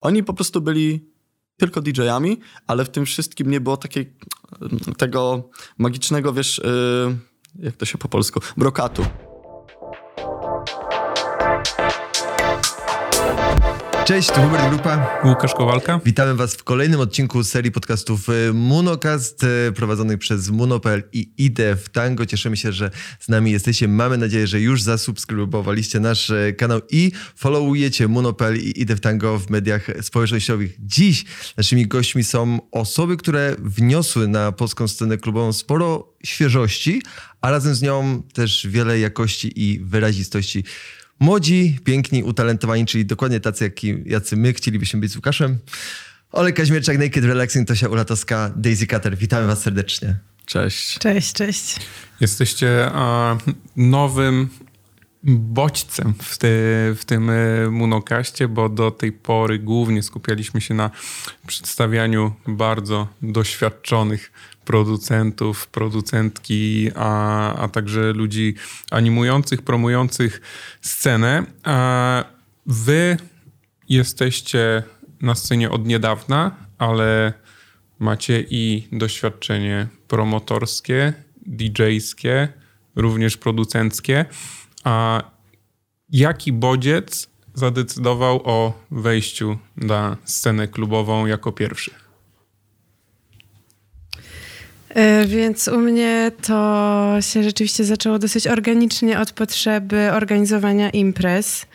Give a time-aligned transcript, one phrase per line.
[0.00, 1.10] Oni po prostu byli
[1.56, 4.12] tylko DJ-ami, ale w tym wszystkim nie było takiej
[4.98, 9.02] tego magicznego, wiesz, yy, jak to się po polsku, brokatu.
[14.10, 15.20] Cześć, tu Hubert Grupa.
[15.24, 16.00] Łukasz Kowalka.
[16.04, 21.76] Witamy Was w kolejnym odcinku serii podcastów e, Munocast e, prowadzonych przez Muno.pl i Idę
[21.76, 22.26] w Tango.
[22.26, 22.90] Cieszymy się, że
[23.20, 23.88] z nami jesteście.
[23.88, 29.38] Mamy nadzieję, że już zasubskrybowaliście nasz e, kanał i followujecie Muno.pl i Idę w Tango
[29.38, 30.76] w mediach społecznościowych.
[30.78, 31.24] Dziś
[31.56, 37.02] naszymi gośćmi są osoby, które wniosły na polską scenę klubową sporo świeżości,
[37.40, 40.64] a razem z nią też wiele jakości i wyrazistości.
[41.20, 45.58] Młodzi, piękni, utalentowani, czyli dokładnie tacy, jaki, jacy my chcielibyśmy być z Łukaszem.
[46.32, 49.16] Olek Kaźmierczak, Naked Relaxing, Tosia Ulatowska, Daisy Cutter.
[49.16, 50.16] Witamy was serdecznie.
[50.46, 50.98] Cześć.
[50.98, 51.76] Cześć, cześć.
[52.20, 53.36] Jesteście a,
[53.76, 54.48] nowym
[55.22, 56.48] bodźcem w, te,
[56.96, 60.90] w tym e, Munokaście, bo do tej pory głównie skupialiśmy się na
[61.46, 64.32] przedstawianiu bardzo doświadczonych
[64.64, 68.54] producentów, producentki, a, a także ludzi
[68.90, 70.40] animujących, promujących
[70.80, 71.44] scenę.
[71.62, 72.24] A
[72.66, 73.16] wy
[73.88, 74.82] jesteście
[75.22, 77.32] na scenie od niedawna, ale
[77.98, 81.12] macie i doświadczenie promotorskie,
[81.46, 82.48] DJ-skie,
[82.96, 84.24] również producenckie.
[84.84, 85.22] A
[86.10, 91.90] jaki bodziec zadecydował o wejściu na scenę klubową jako pierwszy?
[94.94, 101.66] E, więc u mnie to się rzeczywiście zaczęło dosyć organicznie od potrzeby organizowania imprez.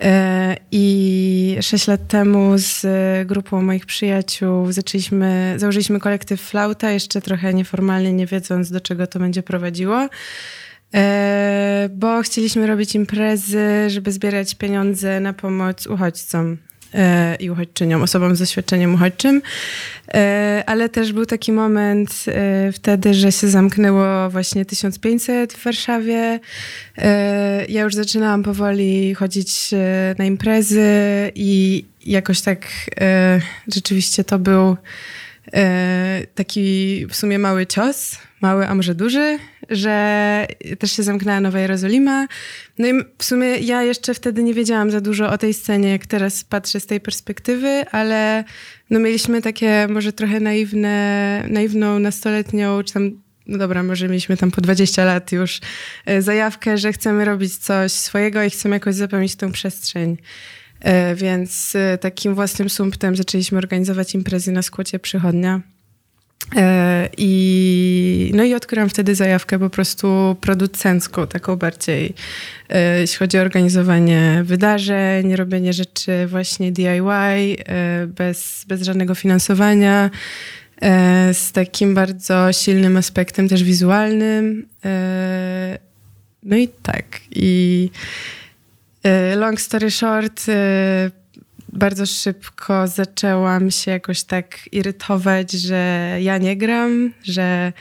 [0.00, 2.86] E, I sześć lat temu z
[3.28, 9.18] grupą moich przyjaciół zaczęliśmy, założyliśmy kolektyw Flauta, jeszcze trochę nieformalnie, nie wiedząc do czego to
[9.18, 10.08] będzie prowadziło.
[10.94, 16.56] E, bo chcieliśmy robić imprezy, żeby zbierać pieniądze na pomoc uchodźcom
[17.40, 19.42] i uchodźczyniom, osobom z doświadczeniem uchodźczym.
[20.14, 22.24] E, ale też był taki moment
[22.72, 26.40] wtedy, że się zamknęło właśnie 1500 w Warszawie.
[27.68, 29.70] Ja już zaczynałam powoli chodzić
[30.18, 30.90] na imprezy
[31.34, 32.66] i jakoś tak
[33.68, 34.76] rzeczywiście to był
[36.34, 39.38] taki w sumie mały cios, mały, a może duży,
[39.70, 40.46] że
[40.78, 42.26] też się zamknęła Nowa Jerozolima.
[42.78, 46.06] No i w sumie ja jeszcze wtedy nie wiedziałam za dużo o tej scenie, jak
[46.06, 48.44] teraz patrzę z tej perspektywy, ale
[48.90, 53.10] no mieliśmy takie może trochę naiwne, naiwną nastoletnią, czy tam
[53.46, 55.60] no dobra, może mieliśmy tam po 20 lat już
[56.06, 60.16] e, zajawkę, że chcemy robić coś swojego i chcemy jakoś zapełnić tą przestrzeń.
[60.80, 65.60] E, więc e, takim własnym sumptem zaczęliśmy organizować imprezy na skłocie przychodnia.
[66.56, 72.14] E, I, no i odkryłam wtedy zajawkę po prostu producencką, taką bardziej,
[73.00, 77.56] jeśli chodzi o organizowanie wydarzeń, robienie rzeczy właśnie DIY,
[78.06, 80.10] bez, bez żadnego finansowania,
[81.32, 84.66] z takim bardzo silnym aspektem też wizualnym.
[86.42, 87.20] No i tak.
[87.30, 87.90] I
[89.36, 90.46] long story short,
[91.72, 97.72] bardzo szybko zaczęłam się jakoś tak irytować, że ja nie gram, że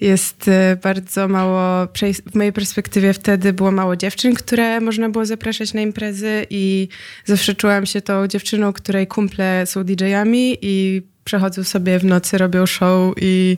[0.00, 0.52] jest y,
[0.82, 1.88] bardzo mało,
[2.32, 6.88] w mojej perspektywie wtedy było mało dziewczyn, które można było zapraszać na imprezy i
[7.24, 12.66] zawsze czułam się tą dziewczyną, której kumple są DJ-ami i przechodzą sobie w nocy, robią
[12.66, 13.56] show i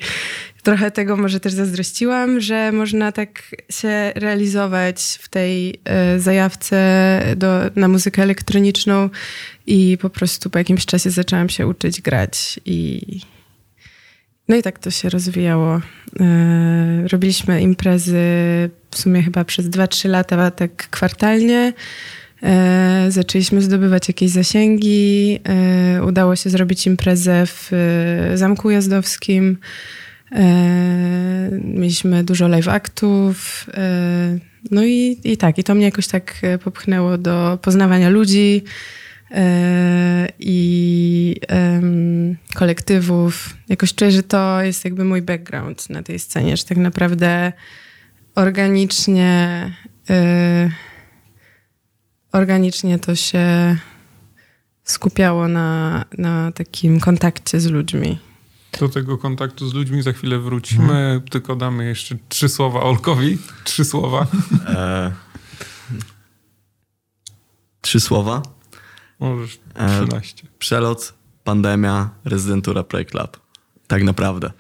[0.63, 5.71] trochę tego może też zazdrościłam, że można tak się realizować w tej
[6.17, 6.77] y, zajawce
[7.37, 9.11] do, na muzykę elektroniczną
[9.67, 13.21] i po prostu po jakimś czasie zaczęłam się uczyć grać i
[14.49, 15.81] no i tak to się rozwijało.
[16.21, 18.21] E, robiliśmy imprezy
[18.91, 21.73] w sumie chyba przez 2-3 lata, tak kwartalnie.
[22.43, 25.39] E, zaczęliśmy zdobywać jakieś zasięgi.
[25.49, 27.71] E, udało się zrobić imprezę w
[28.35, 29.59] Zamku Jazdowskim.
[31.65, 33.67] Mieliśmy dużo live aktów.
[34.71, 36.35] No i, i tak, i to mnie jakoś tak
[36.65, 38.65] popchnęło do poznawania ludzi,
[39.31, 41.37] E, i
[42.55, 43.57] kolektywów.
[43.69, 47.53] Jakoś czuję, że to jest jakby mój background na tej scenie, że tak naprawdę
[48.35, 49.73] organicznie
[52.33, 53.77] organicznie to się
[54.85, 58.19] skupiało na, na takim kontakcie z ludźmi.
[58.81, 61.21] Do tego kontaktu z ludźmi za chwilę wrócimy, hmm.
[61.21, 63.39] tylko damy jeszcze trzy słowa Olkowi.
[63.65, 64.27] Trzy słowa.
[64.67, 65.13] E,
[67.81, 68.43] trzy słowa?
[69.21, 70.47] Możesz 13.
[70.47, 73.41] E, przelot, pandemia, rezydentura Play Club.
[73.87, 74.51] Tak naprawdę.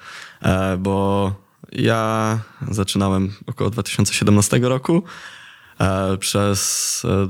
[0.43, 1.32] E, bo
[1.72, 2.38] ja
[2.70, 5.02] zaczynałem około 2017 roku.
[5.81, 7.29] E, przez e,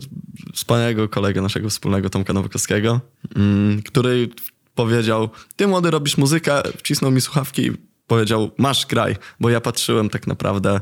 [0.55, 3.01] wspaniałego kolegę naszego wspólnego Tomka Nowakowskiego,
[3.37, 4.29] mm, który
[4.75, 7.73] powiedział, ty młody robisz muzykę, wcisnął mi słuchawki i
[8.07, 10.81] powiedział, masz graj, bo ja patrzyłem tak naprawdę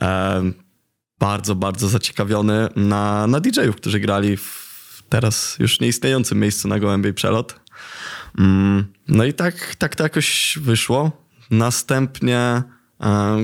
[0.00, 0.42] e,
[1.18, 7.14] bardzo, bardzo zaciekawiony na, na DJ-ów, którzy grali w teraz już nieistniejącym miejscu na Gołębiej
[7.14, 7.60] Przelot.
[8.38, 11.24] Mm, no i tak, tak to jakoś wyszło.
[11.50, 12.62] Następnie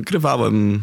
[0.00, 0.82] grywałem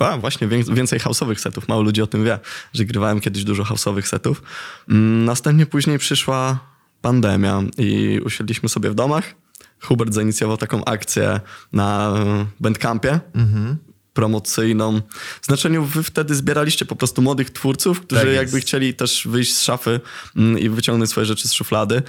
[0.00, 1.68] a, właśnie więcej house'owych setów.
[1.68, 2.38] Mało ludzi o tym wie,
[2.72, 4.42] że grywałem kiedyś dużo house'owych setów.
[4.88, 6.58] Mm, następnie później przyszła
[7.02, 9.34] pandemia i usiedliśmy sobie w domach.
[9.80, 11.40] Hubert zainicjował taką akcję
[11.72, 12.14] na
[12.60, 13.20] Bandcampie.
[13.34, 13.85] Mhm
[14.16, 15.00] promocyjną.
[15.42, 19.56] W znaczeniu wy wtedy zbieraliście po prostu młodych twórców, którzy tak jakby chcieli też wyjść
[19.56, 20.00] z szafy
[20.36, 22.02] mm, i wyciągnąć swoje rzeczy z szuflady.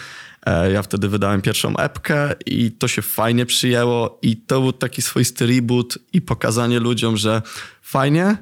[0.46, 5.02] E, ja wtedy wydałem pierwszą epkę i to się fajnie przyjęło i to był taki
[5.02, 7.42] swoisty reboot i pokazanie ludziom, że
[7.82, 8.38] fajnie,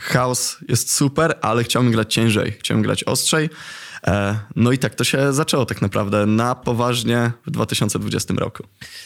[0.00, 3.50] house jest super, ale chciałbym grać ciężej, chciałbym grać ostrzej.
[4.06, 8.62] E, no i tak to się zaczęło tak naprawdę na poważnie w 2020 roku.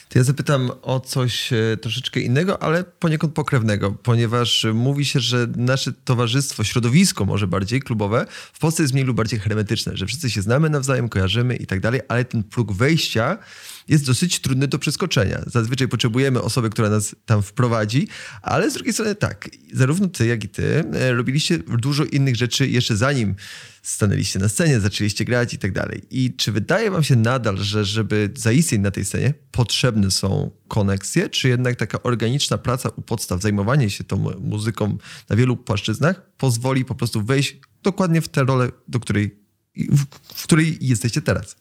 [0.08, 5.46] To ja zapytam o coś e, troszeczkę innego, ale poniekąd pokrewnego, ponieważ mówi się, że
[5.56, 10.30] nasze towarzystwo, środowisko może bardziej klubowe w Polsce jest mniej lub bardziej hermetyczne, że wszyscy
[10.30, 13.38] się znamy nawzajem, kojarzymy i tak dalej, ale ten próg wejścia
[13.88, 15.42] jest dosyć trudny do przeskoczenia.
[15.46, 18.08] Zazwyczaj potrzebujemy osoby, która nas tam wprowadzi,
[18.42, 22.68] ale z drugiej strony tak, zarówno ty, jak i ty e, robiliście dużo innych rzeczy
[22.68, 23.34] jeszcze zanim
[23.82, 26.02] stanęliście na scenie, zaczęliście grać i tak dalej.
[26.10, 31.28] I czy wydaje wam się nadal, że żeby zaistnieć na tej scenie, potrzebne są koneksje,
[31.28, 34.98] czy jednak taka organiczna praca u podstaw, zajmowanie się tą muzyką
[35.28, 39.38] na wielu płaszczyznach pozwoli po prostu wejść dokładnie w tę rolę, do której,
[39.76, 40.04] w,
[40.34, 41.56] w której jesteście teraz?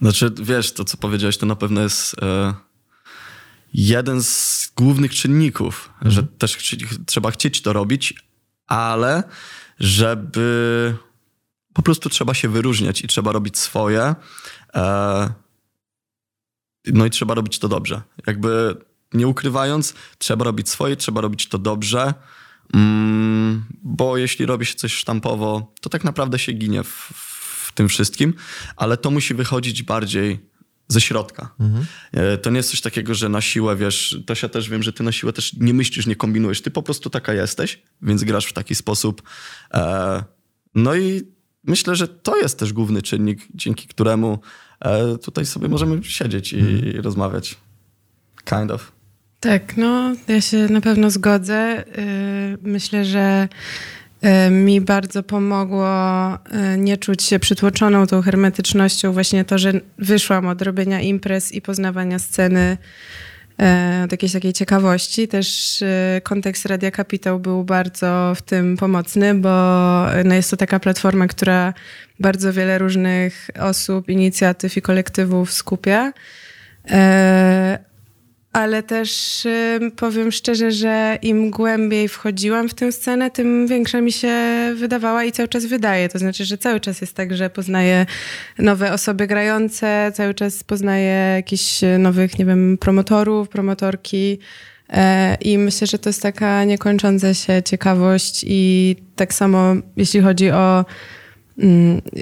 [0.00, 2.54] Znaczy, wiesz, to co powiedziałeś, to na pewno jest e,
[3.74, 6.10] jeden z głównych czynników, mhm.
[6.10, 6.60] że też ch
[7.06, 8.14] trzeba chcieć to robić,
[8.66, 9.22] ale
[9.80, 10.94] żeby
[11.72, 14.14] po prostu trzeba się wyróżniać i trzeba robić swoje.
[14.74, 15.32] E,
[16.86, 18.02] no i trzeba robić to dobrze.
[18.26, 18.76] Jakby
[19.12, 22.14] nie ukrywając, trzeba robić swoje, trzeba robić to dobrze.
[22.74, 27.37] Mm, bo jeśli robi się coś sztampowo, to tak naprawdę się ginie w, w
[27.78, 28.34] tym wszystkim,
[28.76, 30.38] ale to musi wychodzić bardziej
[30.88, 31.54] ze środka.
[31.60, 31.86] Mhm.
[32.12, 34.92] E, to nie jest coś takiego, że na siłę, wiesz, to się też wiem, że
[34.92, 36.62] ty na siłę też nie myślisz, nie kombinujesz.
[36.62, 39.22] Ty po prostu taka jesteś, więc grasz w taki sposób.
[39.74, 40.24] E,
[40.74, 41.22] no i
[41.64, 44.38] myślę, że to jest też główny czynnik, dzięki któremu
[44.80, 47.56] e, tutaj sobie możemy siedzieć i, i rozmawiać.
[48.44, 48.92] Kind of.
[49.40, 51.84] Tak, no ja się na pewno zgodzę.
[51.98, 53.48] Y, myślę, że
[54.50, 55.88] mi bardzo pomogło
[56.34, 61.62] y, nie czuć się przytłoczoną tą hermetycznością, właśnie to, że wyszłam od robienia imprez i
[61.62, 62.76] poznawania sceny
[63.62, 65.28] E, od jakiejś takiej ciekawości.
[65.28, 69.48] Też e, kontekst Radia Kapitał był bardzo w tym pomocny, bo
[70.24, 71.74] no jest to taka platforma, która
[72.20, 76.12] bardzo wiele różnych osób, inicjatyw i kolektywów skupia.
[78.58, 79.46] Ale też
[79.96, 84.32] powiem szczerze, że im głębiej wchodziłam w tę scenę, tym większa mi się
[84.76, 86.08] wydawała i cały czas wydaje.
[86.08, 88.06] To znaczy, że cały czas jest tak, że poznaję
[88.58, 94.38] nowe osoby grające, cały czas poznaję jakichś nowych, nie wiem, promotorów, promotorki.
[94.90, 100.50] E, I myślę, że to jest taka niekończąca się ciekawość i tak samo jeśli chodzi
[100.50, 100.84] o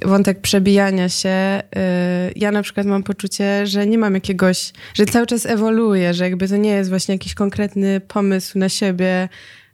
[0.05, 1.63] wątek przebijania się.
[2.29, 6.25] Y, ja na przykład mam poczucie, że nie mam jakiegoś, że cały czas ewoluuje, że
[6.25, 9.29] jakby to nie jest właśnie jakiś konkretny pomysł na siebie,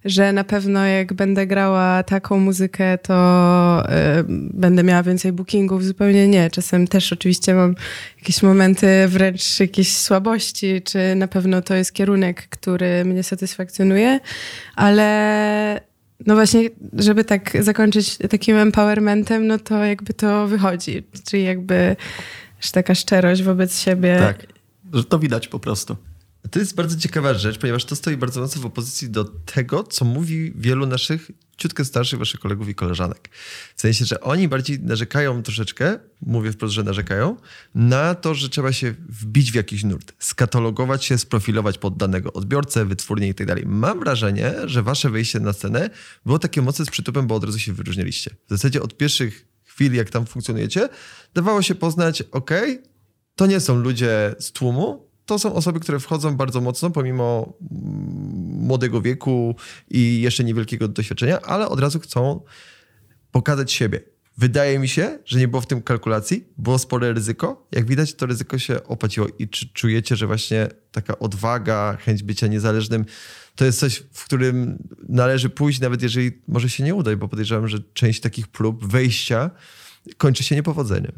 [0.05, 5.85] że na pewno jak będę grała taką muzykę, to y, będę miała więcej bookingów.
[5.85, 6.51] Zupełnie nie.
[6.51, 7.75] Czasem też oczywiście mam
[8.19, 14.21] jakieś momenty wręcz jakiejś słabości, czy na pewno to jest kierunek, który mnie satysfakcjonuje,
[14.77, 15.92] ale
[16.27, 21.03] no właśnie, żeby tak zakończyć takim empowermentem, no to jakby to wychodzi.
[21.29, 21.97] Czyli jakby
[22.73, 24.17] taka szczerość wobec siebie.
[24.19, 24.47] Tak,
[24.93, 25.97] że to widać po prostu.
[26.51, 30.05] To jest bardzo ciekawa rzecz, ponieważ to stoi bardzo mocno w opozycji do tego, co
[30.05, 33.31] mówi wielu naszych ciutkę starszych waszych kolegów i koleżanek.
[33.77, 37.37] W sensie, że oni bardziej narzekają troszeczkę, mówię wprost, że narzekają,
[37.75, 42.85] na to, że trzeba się wbić w jakiś nurt, skatalogować się, sprofilować pod danego odbiorcę,
[42.85, 43.65] wytwórnię i tak dalej.
[43.67, 45.91] Mam wrażenie, że wasze wejście na scenę
[46.27, 48.31] było takie mocne z przytupem, bo od razu się wyróżnialiście.
[48.47, 50.89] W zasadzie od pierwszych chwil, jak tam funkcjonujecie,
[51.35, 52.51] dawało się poznać, ok,
[53.37, 57.53] to nie są ludzie z tłumu, to są osoby, które wchodzą bardzo mocno, pomimo
[58.51, 59.57] młodego wieku
[59.91, 62.41] i jeszcze niewielkiego doświadczenia, ale od razu chcą
[63.31, 64.01] pokazać siebie.
[64.39, 67.69] Wydaje mi się, że nie było w tym kalkulacji, było spore ryzyko.
[67.73, 69.27] Jak widać, to ryzyko się opłaciło.
[69.39, 73.05] I czy czujecie, że właśnie taka odwaga, chęć bycia niezależnym,
[73.55, 77.69] to jest coś, w którym należy pójść, nawet jeżeli może się nie uda, bo podejrzewam,
[77.69, 79.51] że część takich prób wejścia
[80.17, 81.13] kończy się niepowodzeniem.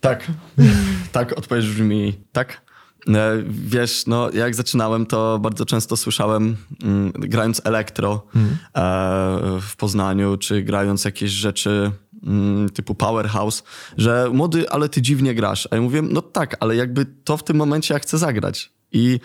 [0.00, 0.26] Tak.
[1.12, 2.68] tak, odpowiedź brzmi tak.
[3.08, 8.48] E, wiesz, no jak zaczynałem, to bardzo często słyszałem, mm, grając elektro mm.
[8.48, 11.90] e, w Poznaniu, czy grając jakieś rzeczy
[12.26, 13.62] mm, typu Powerhouse,
[13.96, 15.68] że młody, ale ty dziwnie grasz.
[15.70, 18.72] A ja mówię, no tak, ale jakby to w tym momencie ja chcę zagrać.
[18.92, 19.20] I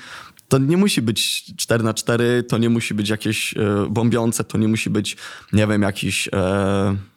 [0.48, 4.58] to nie musi być 4 na 4 to nie musi być jakieś e, bombiące, to
[4.58, 5.18] nie musi być,
[5.54, 6.30] nie wiem, jakiś...
[6.34, 7.13] E,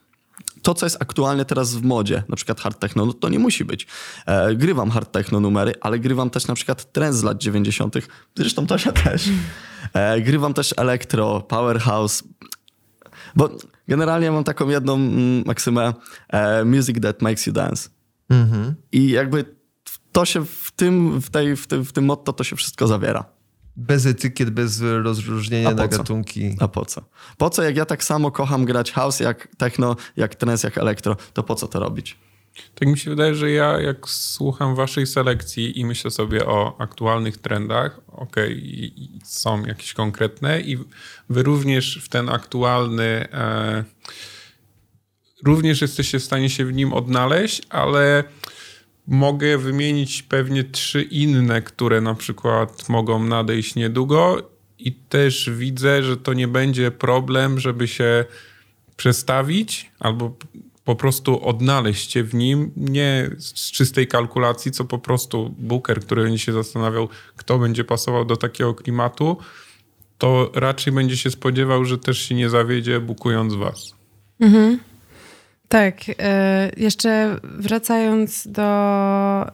[0.66, 3.64] to, co jest aktualnie teraz w modzie, na przykład hard techno, no to nie musi
[3.64, 3.86] być.
[4.26, 7.94] E, grywam hard techno numery, ale grywam też na przykład trend z lat 90.,
[8.36, 9.28] zresztą Tosia też.
[9.92, 12.22] E, grywam też elektro, powerhouse,
[13.36, 13.50] bo
[13.88, 15.94] generalnie mam taką jedną mm, maksymę
[16.28, 17.88] e, music that makes you dance.
[18.30, 18.74] Mhm.
[18.92, 19.44] I jakby
[20.12, 23.35] to się w tym, w, tej, w, tym, w tym motto to się wszystko zawiera.
[23.76, 26.56] Bez etykiet, bez rozróżnienia na gatunki.
[26.60, 27.02] A po co?
[27.38, 31.16] Po co, jak ja tak samo kocham grać house, jak techno, jak trance, jak elektro,
[31.32, 32.16] to po co to robić?
[32.74, 37.36] Tak mi się wydaje, że ja jak słucham waszej selekcji i myślę sobie o aktualnych
[37.36, 40.78] trendach, okej, okay, są jakieś konkretne i
[41.28, 43.84] wy również w ten aktualny e,
[45.44, 48.24] również jesteście w stanie się w nim odnaleźć, ale
[49.06, 56.16] Mogę wymienić pewnie trzy inne, które na przykład mogą nadejść niedługo i też widzę, że
[56.16, 58.24] to nie będzie problem, żeby się
[58.96, 60.36] przestawić albo
[60.84, 66.22] po prostu odnaleźć się w nim, nie z czystej kalkulacji, co po prostu Booker, który
[66.22, 69.36] będzie się zastanawiał, kto będzie pasował do takiego klimatu,
[70.18, 73.94] to raczej będzie się spodziewał, że też się nie zawiedzie, bukując was.
[74.40, 74.78] Mhm.
[75.68, 78.62] Tak, e, jeszcze wracając do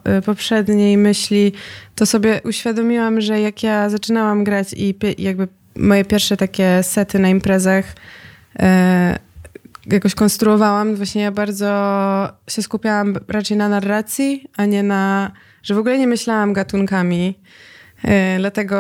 [0.05, 1.53] e, poprzedniej myśli,
[1.95, 7.29] to sobie uświadomiłam, że jak ja zaczynałam grać i jakby moje pierwsze takie sety na
[7.29, 7.85] imprezach
[8.59, 9.19] e,
[9.87, 11.69] jakoś konstruowałam, właśnie ja bardzo
[12.49, 17.39] się skupiałam raczej na narracji, a nie na, że w ogóle nie myślałam gatunkami.
[18.39, 18.79] Dlatego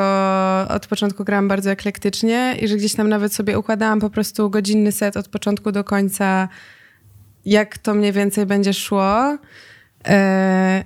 [0.68, 4.92] od początku grałam bardzo eklektycznie i że gdzieś tam nawet sobie układałam po prostu godzinny
[4.92, 6.48] set od początku do końca
[7.44, 9.38] jak to mniej więcej będzie szło.
[10.08, 10.84] E,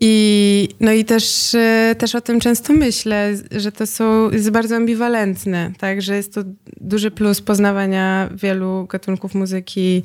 [0.00, 4.76] I, no i też, e, też o tym często myślę, że to są, jest bardzo
[4.76, 6.40] ambiwalentne, tak, że jest to
[6.80, 10.02] duży plus poznawania wielu gatunków muzyki,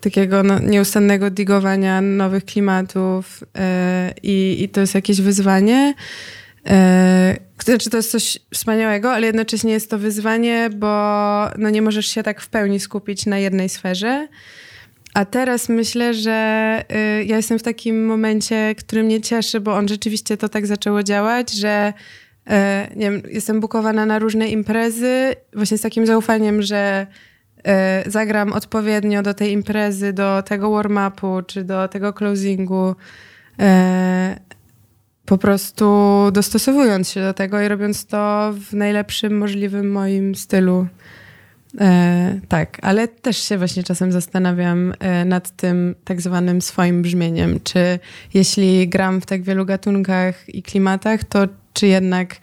[0.00, 5.94] takiego no, nieustannego digowania nowych klimatów e, i, i to jest jakieś wyzwanie.
[7.64, 10.86] Znaczy to jest coś wspaniałego, ale jednocześnie jest to wyzwanie, bo
[11.58, 14.28] no nie możesz się tak w pełni skupić na jednej sferze.
[15.14, 16.82] A teraz myślę, że
[17.20, 21.02] y, ja jestem w takim momencie, który mnie cieszy, bo on rzeczywiście to tak zaczęło
[21.02, 21.92] działać, że
[22.46, 22.52] y,
[22.96, 27.06] nie wiem, jestem bukowana na różne imprezy, właśnie z takim zaufaniem, że
[28.06, 32.94] y, zagram odpowiednio do tej imprezy, do tego warm-upu czy do tego closingu.
[35.26, 35.84] Po prostu
[36.32, 40.86] dostosowując się do tego i robiąc to w najlepszym możliwym moim stylu.
[41.80, 47.60] E, tak, ale też się właśnie czasem zastanawiam e, nad tym tak zwanym swoim brzmieniem.
[47.64, 47.98] Czy
[48.34, 52.36] jeśli gram w tak wielu gatunkach i klimatach, to czy jednak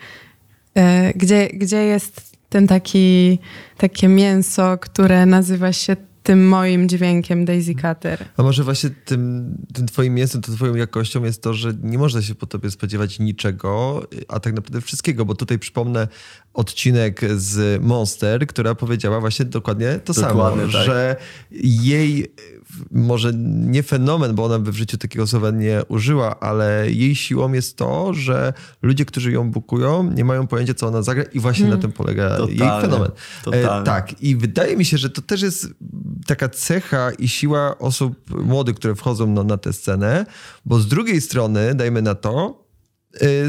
[0.75, 3.39] e, gdzie, gdzie jest ten taki,
[3.77, 8.25] takie mięso, które nazywa się tym moim dźwiękiem Daisy Cutter.
[8.37, 12.21] A może właśnie tym, tym twoim mięsem, to twoją jakością jest to, że nie można
[12.21, 16.07] się po tobie spodziewać niczego, a tak naprawdę wszystkiego, bo tutaj przypomnę
[16.53, 20.85] odcinek z Monster, która powiedziała właśnie dokładnie to dokładnie, samo, tak.
[20.85, 21.15] że
[21.51, 22.33] jej
[22.91, 27.53] może nie fenomen, bo ona by w życiu takiego słowa nie użyła, ale jej siłą
[27.53, 31.65] jest to, że ludzie, którzy ją bukują, nie mają pojęcia, co ona zagra i właśnie
[31.65, 31.79] hmm.
[31.79, 33.11] na tym polega totalnie, jej fenomen.
[33.51, 35.67] E, tak, i wydaje mi się, że to też jest
[36.27, 40.25] taka cecha i siła osób młodych, które wchodzą no, na tę scenę,
[40.65, 42.60] bo z drugiej strony, dajmy na to,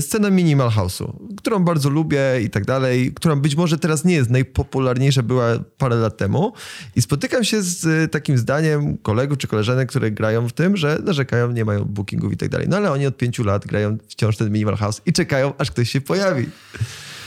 [0.01, 4.31] scena Minimal House'u, którą bardzo lubię i tak dalej, która być może teraz nie jest
[4.31, 5.47] najpopularniejsza, była
[5.79, 6.53] parę lat temu
[6.97, 10.99] i spotykam się z y, takim zdaniem kolegów czy koleżanek, które grają w tym, że
[11.05, 12.67] narzekają, nie mają bookingów i tak dalej.
[12.69, 15.91] No ale oni od pięciu lat grają wciąż ten Minimal House i czekają, aż ktoś
[15.91, 16.47] się pojawi.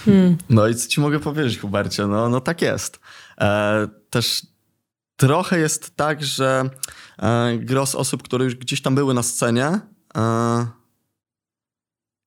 [0.05, 0.37] Hmm.
[0.49, 2.07] No i co ci mogę powiedzieć, Hubercie?
[2.07, 2.99] No, no tak jest.
[3.41, 4.47] E, też
[5.15, 6.69] trochę jest tak, że
[7.19, 9.79] e, gros osób, które już gdzieś tam były na scenie,
[10.17, 10.67] e,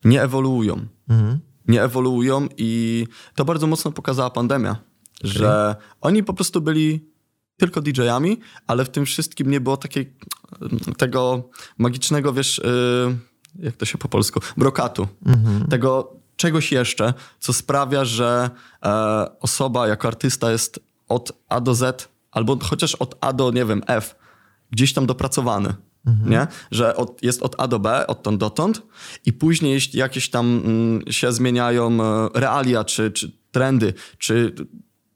[0.04, 0.86] nie ewoluują.
[1.08, 1.38] Mhm.
[1.68, 5.30] Nie ewoluują i to bardzo mocno pokazała pandemia, okay.
[5.30, 7.08] że oni po prostu byli
[7.56, 10.12] tylko DJ-ami, ale w tym wszystkim nie było takiej,
[10.96, 13.16] tego magicznego, wiesz, yy,
[13.58, 15.08] jak to się po polsku, brokatu.
[15.70, 18.50] Tego czegoś jeszcze, co sprawia, że
[18.82, 23.64] e, osoba jako artysta jest od A do Z, albo chociaż od A do, nie
[23.64, 24.14] wiem, F,
[24.70, 25.74] gdzieś tam dopracowany.
[26.26, 26.46] Nie?
[26.70, 28.82] Że od, jest od A do B, odtąd dotąd
[29.26, 34.54] i później jeśli jakieś tam mm, się zmieniają e, realia czy, czy trendy, czy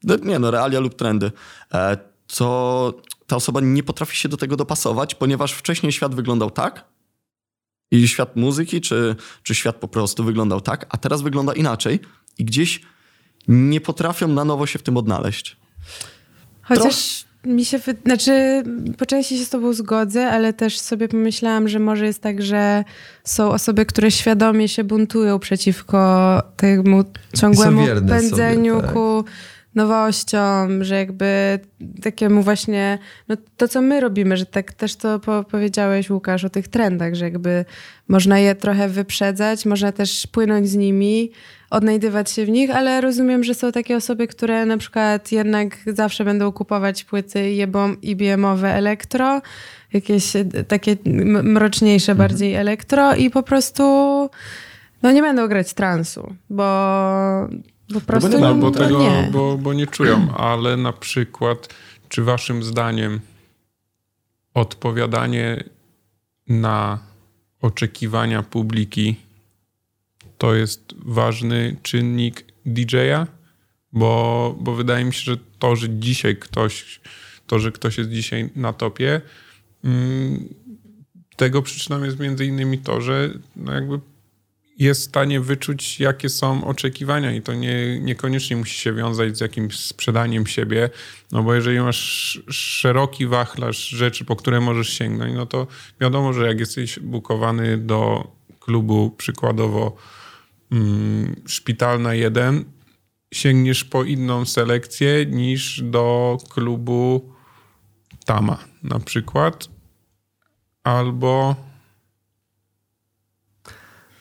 [0.04, 1.32] no, nie no, realia lub trendy,
[1.74, 1.98] e,
[2.36, 6.84] to ta osoba nie potrafi się do tego dopasować, ponieważ wcześniej świat wyglądał tak
[7.90, 12.00] i świat muzyki, czy, czy świat po prostu wyglądał tak, a teraz wygląda inaczej
[12.38, 12.80] i gdzieś
[13.48, 15.56] nie potrafią na nowo się w tym odnaleźć.
[16.62, 18.62] Chociaż mi się, znaczy
[18.98, 22.84] po części się z tobą zgodzę, ale też sobie pomyślałam, że może jest tak, że
[23.24, 27.04] są osoby, które świadomie się buntują przeciwko temu
[27.36, 28.92] ciągłemu pędzeniu sobie, tak.
[28.94, 29.24] ku
[29.74, 31.60] nowościom, że jakby
[32.02, 36.50] takiemu właśnie, no to co my robimy, że tak też to po, powiedziałeś Łukasz o
[36.50, 37.64] tych trendach, że jakby
[38.08, 41.30] można je trochę wyprzedzać, można też płynąć z nimi,
[41.72, 46.24] odnajdywać się w nich, ale rozumiem, że są takie osoby, które na przykład jednak zawsze
[46.24, 47.52] będą kupować płyty
[48.02, 49.42] IBM-owe elektro,
[49.92, 50.96] jakieś e, takie
[51.42, 53.82] mroczniejsze bardziej elektro i po prostu
[55.02, 56.64] no nie będą grać transu, bo
[57.94, 59.28] po prostu ma, Albo to tego, nie.
[59.32, 61.68] Bo, bo nie czują, ale na przykład,
[62.08, 63.20] czy waszym zdaniem
[64.54, 65.64] odpowiadanie
[66.48, 66.98] na
[67.62, 69.16] oczekiwania publiki
[70.42, 73.26] to jest ważny czynnik DJ-a?
[73.92, 77.00] Bo, bo wydaje mi się, że to, że dzisiaj ktoś,
[77.46, 79.20] to, że ktoś jest dzisiaj na topie,
[79.84, 80.48] mm,
[81.36, 84.00] tego przyczyną jest między innymi to, że no jakby
[84.78, 89.40] jest w stanie wyczuć, jakie są oczekiwania i to nie, niekoniecznie musi się wiązać z
[89.40, 90.90] jakimś sprzedaniem siebie,
[91.32, 95.66] no bo jeżeli masz szeroki wachlarz rzeczy, po które możesz sięgnąć, no to
[96.00, 98.30] wiadomo, że jak jesteś bukowany do
[98.60, 99.96] klubu przykładowo
[101.46, 102.64] Szpitalna 1,
[103.34, 107.32] sięgniesz po inną selekcję niż do klubu
[108.24, 109.68] Tama na przykład,
[110.84, 111.56] albo...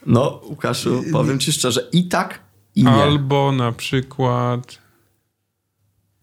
[0.05, 2.40] No, Łukaszu, powiem ci szczerze, i tak,
[2.75, 2.90] i nie.
[2.90, 4.80] Albo na przykład.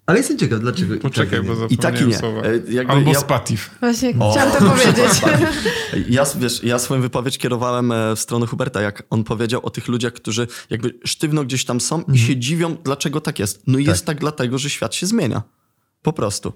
[0.08, 0.94] Ale jestem ciekaw, dlaczego.
[0.94, 1.66] i Poczekaj, tak bo nie.
[1.66, 2.18] I tak i nie.
[2.18, 2.42] słowa.
[2.42, 3.70] E, jakby Albo ja- spatif.
[3.80, 4.32] Właśnie O.
[4.32, 5.20] chciałam to powiedzieć.
[6.08, 9.88] Ja, wiesz, ja swoją wypowiedź kierowałem e, w stronę Huberta, jak on powiedział o tych
[9.88, 13.62] ludziach, którzy jakby sztywno gdzieś tam są i się dziwią, dlaczego tak jest.
[13.66, 15.42] No jest tak dlatego, że świat się zmienia.
[16.02, 16.52] Po prostu.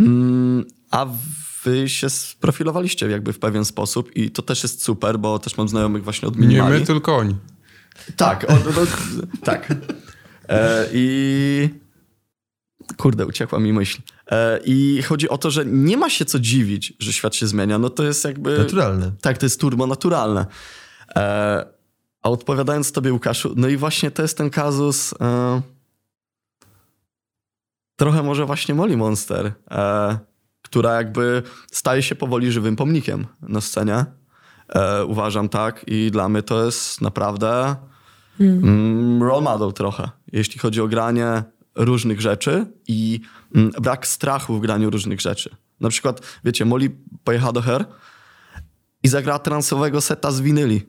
[0.00, 1.06] Mm, a
[1.64, 5.68] wy się sprofilowaliście jakby w pewien sposób i to też jest super, bo też mam
[5.68, 6.80] znajomych właśnie od Nie minimali.
[6.80, 7.36] my, tylko oni.
[8.16, 8.82] Tak, o, no, no,
[9.44, 9.74] tak.
[10.48, 11.68] E, I
[12.96, 14.02] kurde, uciekła mi myśl.
[14.30, 17.78] E, I chodzi o to, że nie ma się co dziwić, że świat się zmienia.
[17.78, 18.58] No to jest jakby...
[18.58, 19.12] Naturalne.
[19.20, 20.46] Tak, to jest turbo naturalne.
[21.16, 21.66] E,
[22.22, 25.14] a odpowiadając tobie, Łukaszu, no i właśnie to jest ten kazus...
[25.20, 25.62] E,
[27.96, 29.52] trochę może właśnie Molly Monster,
[30.62, 34.04] która jakby staje się powoli żywym pomnikiem na scenie.
[35.06, 37.76] Uważam tak i dla mnie to jest naprawdę
[38.40, 41.42] mm, role model trochę, jeśli chodzi o granie
[41.76, 43.20] różnych rzeczy i
[43.54, 45.56] mm, brak strachu w graniu różnych rzeczy.
[45.80, 46.90] Na przykład, wiecie, Molly
[47.24, 47.84] pojechała do Her
[49.02, 50.86] i zagrała transowego seta z winyli.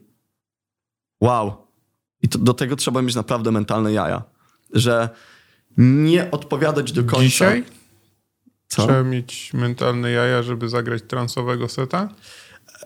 [1.20, 1.66] Wow.
[2.22, 4.22] I to, do tego trzeba mieć naprawdę mentalne jaja.
[4.72, 5.08] Że
[5.76, 7.24] nie odpowiadać do końca.
[7.24, 7.64] Dzisiaj
[8.68, 8.82] Co?
[8.82, 12.08] trzeba mieć mentalne jaja, żeby zagrać transowego seta.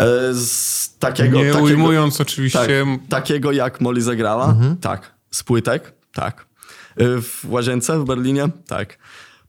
[0.01, 2.87] E, z takiego, Nie takiego, ujmując tak, oczywiście.
[3.09, 4.57] takiego jak Molly zagrała?
[4.81, 5.15] Tak.
[5.31, 5.93] Z płytek?
[6.13, 6.47] Tak.
[6.97, 8.49] E, W łazience w Berlinie?
[8.67, 8.99] Tak.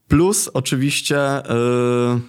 [0.07, 2.19] Plus oczywiście, e,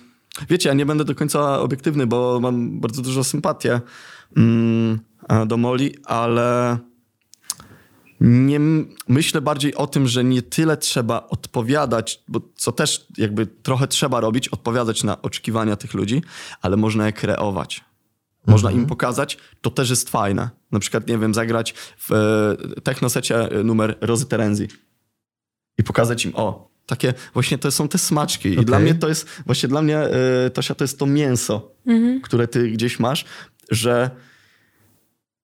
[0.50, 3.80] wiecie, ja nie będę do końca obiektywny, bo mam bardzo dużo sympatię
[4.36, 4.98] mm,
[5.46, 6.78] do Molly, ale
[8.20, 8.60] nie
[9.08, 14.20] myślę bardziej o tym, że nie tyle trzeba odpowiadać, bo co też jakby trochę trzeba
[14.20, 16.22] robić, odpowiadać na oczekiwania tych ludzi,
[16.62, 17.84] ale można je kreować.
[18.46, 20.50] Można im pokazać, to też jest fajne.
[20.72, 24.68] Na przykład, nie wiem, zagrać w e, technosecie e, numer Rozy Terenzi
[25.78, 28.48] i pokazać im, o, takie właśnie to są te smaczki.
[28.48, 31.72] I dla mnie to jest, właśnie dla mnie, e, Tosia, to jest to mięso,
[32.22, 33.24] które ty gdzieś masz,
[33.70, 34.10] że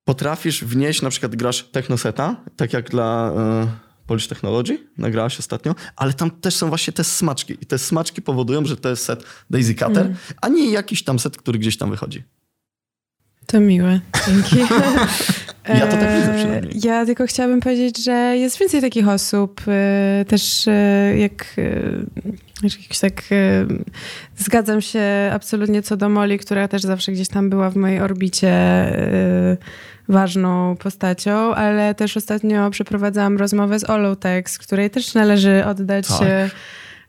[0.05, 3.67] potrafisz wnieść, na przykład grasz technoseta, tak jak dla e,
[4.07, 8.65] Polish Technology, nagrałaś ostatnio, ale tam też są właśnie te smaczki i te smaczki powodują,
[8.65, 12.23] że to jest set Daisy Cutter, a nie jakiś tam set, który gdzieś tam wychodzi.
[13.47, 14.01] To miłe.
[14.27, 14.57] Dzięki.
[15.69, 16.81] Ja to tak widzę E, przynajmniej.
[16.85, 19.61] Ja tylko chciałabym powiedzieć, że jest więcej takich osób.
[19.69, 21.81] e, Też e, jak e,
[22.63, 23.67] jakoś tak e,
[24.37, 28.49] zgadzam się absolutnie co do Moli, która też zawsze gdzieś tam była w mojej orbicie
[28.51, 29.57] e,
[30.09, 36.23] ważną postacią, ale też ostatnio przeprowadzałam rozmowę z Olą Tex, której też należy oddać Tak.
[36.23, 36.51] e,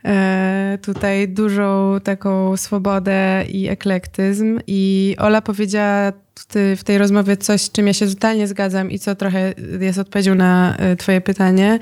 [0.05, 4.59] e, tutaj dużą taką swobodę i eklektyzm.
[4.67, 6.11] I Ola powiedziała
[6.45, 9.99] ty, w tej rozmowie coś, z czym ja się totalnie zgadzam i co trochę jest
[9.99, 11.79] odpowiedzią na e, twoje pytanie,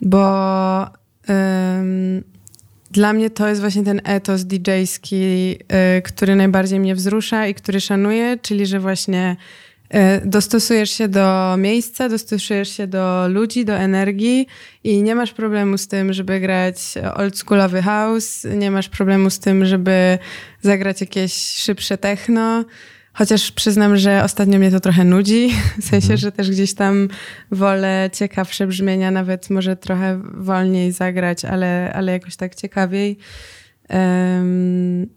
[0.00, 0.86] bo
[1.28, 2.22] em,
[2.90, 7.80] dla mnie to jest właśnie ten etos DJ-ski, e, który najbardziej mnie wzrusza i który
[7.80, 9.36] szanuję, czyli że właśnie
[9.90, 14.46] e, dostosujesz się do miejsca, dostosujesz się do ludzi, do energii
[14.84, 19.66] i nie masz problemu z tym, żeby grać oldschoolowy house, nie masz problemu z tym,
[19.66, 20.18] żeby
[20.62, 22.64] zagrać jakieś szybsze techno.
[23.14, 27.08] Chociaż przyznam, że ostatnio mnie to trochę nudzi, w sensie, że też gdzieś tam
[27.50, 33.18] wolę ciekawsze brzmienia, nawet może trochę wolniej zagrać, ale, ale jakoś tak ciekawiej.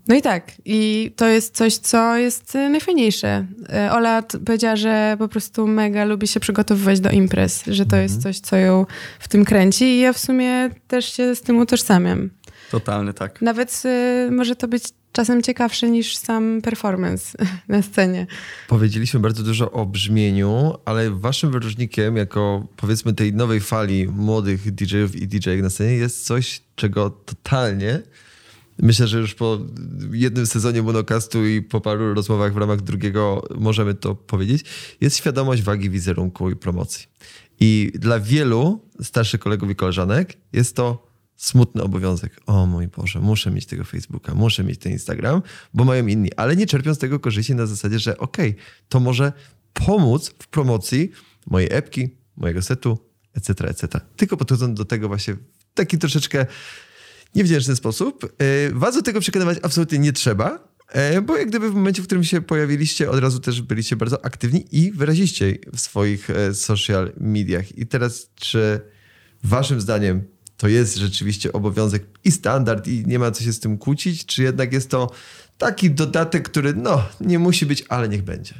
[0.07, 3.45] No i tak, i to jest coś, co jest e, najfajniejsze.
[3.73, 8.21] E, Ola powiedziała, że po prostu mega lubi się przygotowywać do imprez, że to jest
[8.21, 8.85] coś, co ją
[9.19, 12.29] w tym kręci i ja w sumie też się z tym utożsamiam.
[12.71, 13.41] Totalnie tak.
[13.41, 14.83] Nawet y, może to być
[15.15, 18.27] czasem ciekawsze niż sam performance na scenie.
[18.67, 25.15] Powiedzieliśmy bardzo dużo o brzmieniu, ale waszym wyróżnikiem, jako powiedzmy tej nowej fali młodych DJ-ów
[25.15, 28.01] i DJ-ek na scenie, jest coś, czego totalnie
[28.79, 29.59] myślę, że już po
[30.11, 34.65] jednym sezonie monocastu i po paru rozmowach w ramach drugiego możemy to powiedzieć,
[35.01, 37.05] jest świadomość wagi wizerunku i promocji.
[37.59, 42.39] I dla wielu starszych kolegów i koleżanek jest to smutny obowiązek.
[42.45, 45.41] O mój Boże, muszę mieć tego Facebooka, muszę mieć ten Instagram,
[45.73, 48.55] bo mają inni, ale nie czerpią z tego korzyści na zasadzie, że okej,
[48.89, 49.33] to może
[49.73, 51.11] pomóc w promocji
[51.47, 52.99] mojej epki, mojego setu,
[53.33, 54.01] etc., etc.
[54.15, 55.39] Tylko podchodząc do tego właśnie w
[55.73, 56.45] taki troszeczkę
[57.35, 58.23] niewdzięczny sposób.
[58.23, 62.05] Yy, Was do tego przekonywać absolutnie nie trzeba, yy, bo jak gdyby w momencie, w
[62.05, 67.13] którym się pojawiliście, od razu też byliście bardzo aktywni i wyraziście w swoich e, social
[67.17, 67.77] mediach.
[67.77, 68.81] I teraz, czy
[69.43, 73.77] waszym zdaniem to jest rzeczywiście obowiązek i standard i nie ma co się z tym
[73.77, 75.11] kłócić, czy jednak jest to
[75.57, 78.53] taki dodatek, który no, nie musi być, ale niech będzie.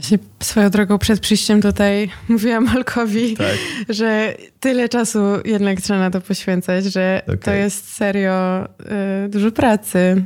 [0.00, 3.56] Się swoją drogą przed przyjściem tutaj mówiłam Malkowi, Tak.
[3.88, 7.60] że tyle czasu jednak trzeba na to poświęcać, że to Okej.
[7.60, 8.64] jest serio
[9.26, 10.24] y, dużo pracy.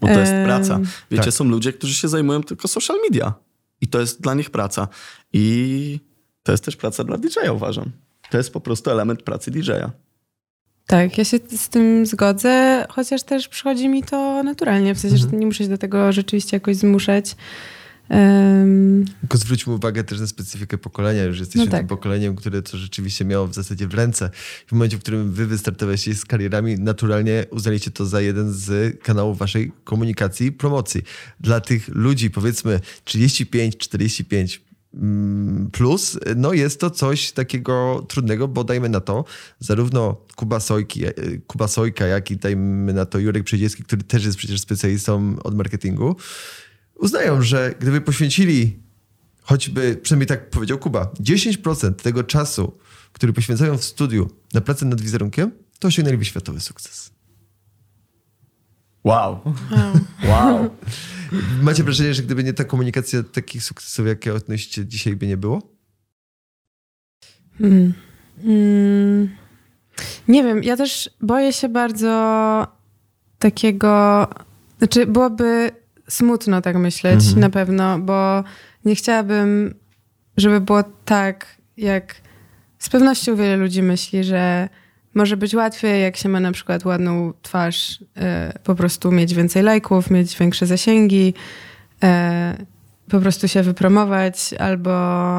[0.00, 0.80] Bo to jest praca.
[1.10, 1.34] Wiecie, tak.
[1.34, 3.34] są ludzie, którzy się zajmują tylko social media.
[3.80, 4.88] I to jest dla nich praca.
[5.32, 6.00] I
[6.42, 7.90] to jest też praca dla DJ-a, uważam.
[8.30, 9.90] To jest po prostu element pracy DJ-a.
[10.86, 15.30] Tak, ja się z tym zgodzę, chociaż też przychodzi mi to naturalnie, w sensie, Mhm.
[15.32, 17.36] że nie muszę się do tego rzeczywiście jakoś zmuszać.
[18.08, 21.22] Em, Tylko zwróćmy uwagę też na specyfikę pokolenia.
[21.24, 21.80] Już jesteśmy No tak.
[21.80, 24.30] tym pokoleniem, które to rzeczywiście miało w zasadzie w ręce.
[24.66, 29.38] W momencie, w którym wy wystartowaliście z karierami, naturalnie uznaliście to za jeden z kanałów
[29.38, 31.02] waszej komunikacji i promocji.
[31.40, 34.48] Dla tych ludzi, powiedzmy 35-45 mm,
[35.72, 39.24] plus, no jest to coś takiego trudnego, bo dajmy na to,
[39.58, 41.12] zarówno Kuba, Sojki, e,
[41.46, 45.54] Kuba Sojka, jak i dajmy na to Jurek Przejdziecki, który też jest przecież specjalistą od
[45.54, 46.16] marketingu,
[46.94, 48.84] uznają, że gdyby poświęcili
[49.42, 52.78] choćby, przynajmniej tak powiedział Kuba, 10% tego czasu,
[53.12, 57.10] który poświęcają w studiu na pracę nad wizerunkiem, to osiągnęliby światowy sukces.
[59.04, 59.40] Wow.
[60.28, 60.70] Wow.
[61.62, 65.62] Macie wrażenie, że gdyby nie ta komunikacja, takich sukcesów, jakie odnosicie dzisiaj, by nie było?
[67.60, 67.92] Mm.
[68.44, 69.28] Mm.
[70.28, 72.66] Nie wiem, ja też boję się bardzo
[73.38, 74.26] takiego.
[74.78, 75.70] Znaczy, byłoby
[76.08, 77.40] smutno tak myśleć Mhm.
[77.40, 78.44] na pewno, bo
[78.84, 79.74] nie chciałabym,
[80.36, 82.14] żeby było tak, jak
[82.78, 84.68] z pewnością wiele ludzi myśli, że
[85.14, 89.62] może być łatwiej, jak się ma na przykład ładną twarz, e, po prostu mieć więcej
[89.62, 91.34] lajków, mieć większe zasięgi,
[92.02, 92.56] e,
[93.10, 94.92] po prostu się wypromować, albo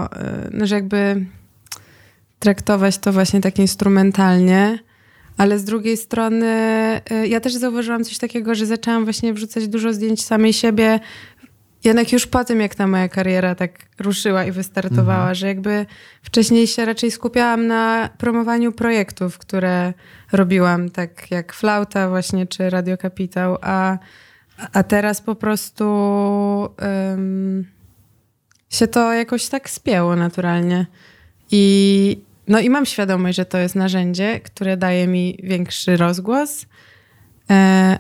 [0.05, 1.25] e, no, że jakby
[2.39, 4.79] traktować to właśnie tak instrumentalnie.
[5.37, 6.55] Ale z drugiej strony,
[7.27, 10.99] ja też zauważyłam coś takiego, że zaczęłam właśnie wrzucać dużo zdjęć samej siebie,
[11.85, 15.85] jednak już po tym, jak ta moja kariera tak ruszyła i wystartowała, że jakby
[16.21, 19.93] wcześniej się raczej skupiałam na promowaniu projektów, które
[20.31, 23.97] robiłam, tak jak Flauta właśnie, czy Radio Kapitał, a,
[24.73, 25.85] a teraz po prostu
[27.13, 27.65] ym,
[28.69, 30.85] się to jakoś tak spięło naturalnie.
[31.51, 36.65] I, no i mam świadomość, że to jest narzędzie, które daje mi większy rozgłos.
[37.49, 37.99] E,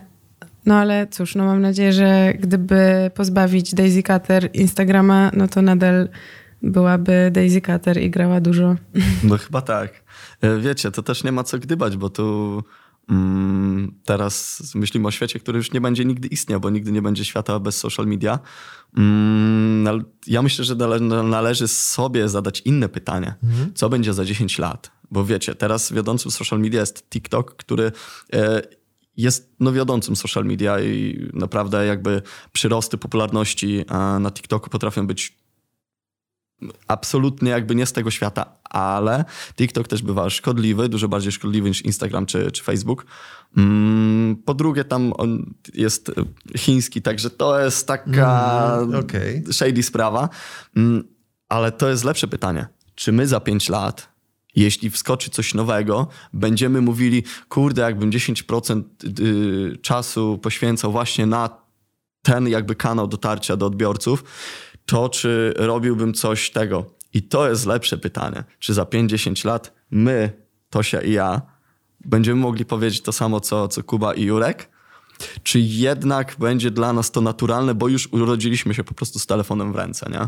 [0.65, 6.09] no ale cóż, no mam nadzieję, że gdyby pozbawić Daisy Cutter Instagrama, no to nadal
[6.61, 8.75] byłaby Daisy Cutter i grała dużo.
[9.23, 10.03] No chyba tak.
[10.41, 12.63] E, Wiecie, to też nie ma co gdybać, bo tu
[13.09, 17.25] mm, teraz myślimy o świecie, który już nie będzie nigdy istniał, bo nigdy nie będzie
[17.25, 18.39] świata bez social media.
[18.97, 23.35] Mm, ale ja myślę, że nale- należy sobie zadać inne pytanie.
[23.75, 24.91] Co będzie za 10 lat?
[25.11, 27.91] Bo wiecie, teraz wiodącym social media jest TikTok, który
[28.33, 28.61] e,
[29.17, 33.85] jest no, wiodącym social media i naprawdę jakby przyrosty popularności
[34.19, 35.37] na TikToku potrafią być
[36.87, 39.25] absolutnie jakby nie z tego świata, ale
[39.55, 43.05] TikTok też bywa szkodliwy, dużo bardziej szkodliwy niż Instagram czy, czy Facebook.
[43.57, 46.11] Mm, Po drugie, tam on jest
[46.57, 49.43] chiński, także to jest taka Mm, okej.
[49.51, 50.29] shady sprawa.
[50.77, 51.03] Mm,
[51.49, 52.67] Ale to jest lepsze pytanie.
[52.95, 54.14] Czy my za 5 lat,
[54.55, 58.83] jeśli wskoczy coś nowego, będziemy mówili, kurde, jakbym 10%
[59.19, 61.49] y, czasu poświęcał właśnie na
[62.21, 64.23] ten jakby kanał dotarcia do odbiorców,
[64.85, 66.85] to czy robiłbym coś tego?
[67.13, 68.43] I to jest lepsze pytanie.
[68.59, 70.31] Czy za 5-10 lat my,
[70.69, 71.41] Tosia i ja,
[72.05, 74.69] będziemy mogli powiedzieć to samo, co, co Kuba i Jurek?
[75.43, 79.73] Czy jednak będzie dla nas to naturalne, bo już urodziliśmy się po prostu z telefonem
[79.73, 80.27] w ręce, nie?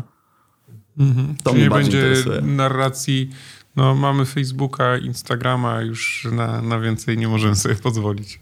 [1.44, 2.40] To Czy mnie nie bardziej będzie interesuje.
[2.40, 3.30] narracji,
[3.78, 8.40] no mamy Facebooka, Instagrama, już na, na więcej nie możemy sobie pozwolić.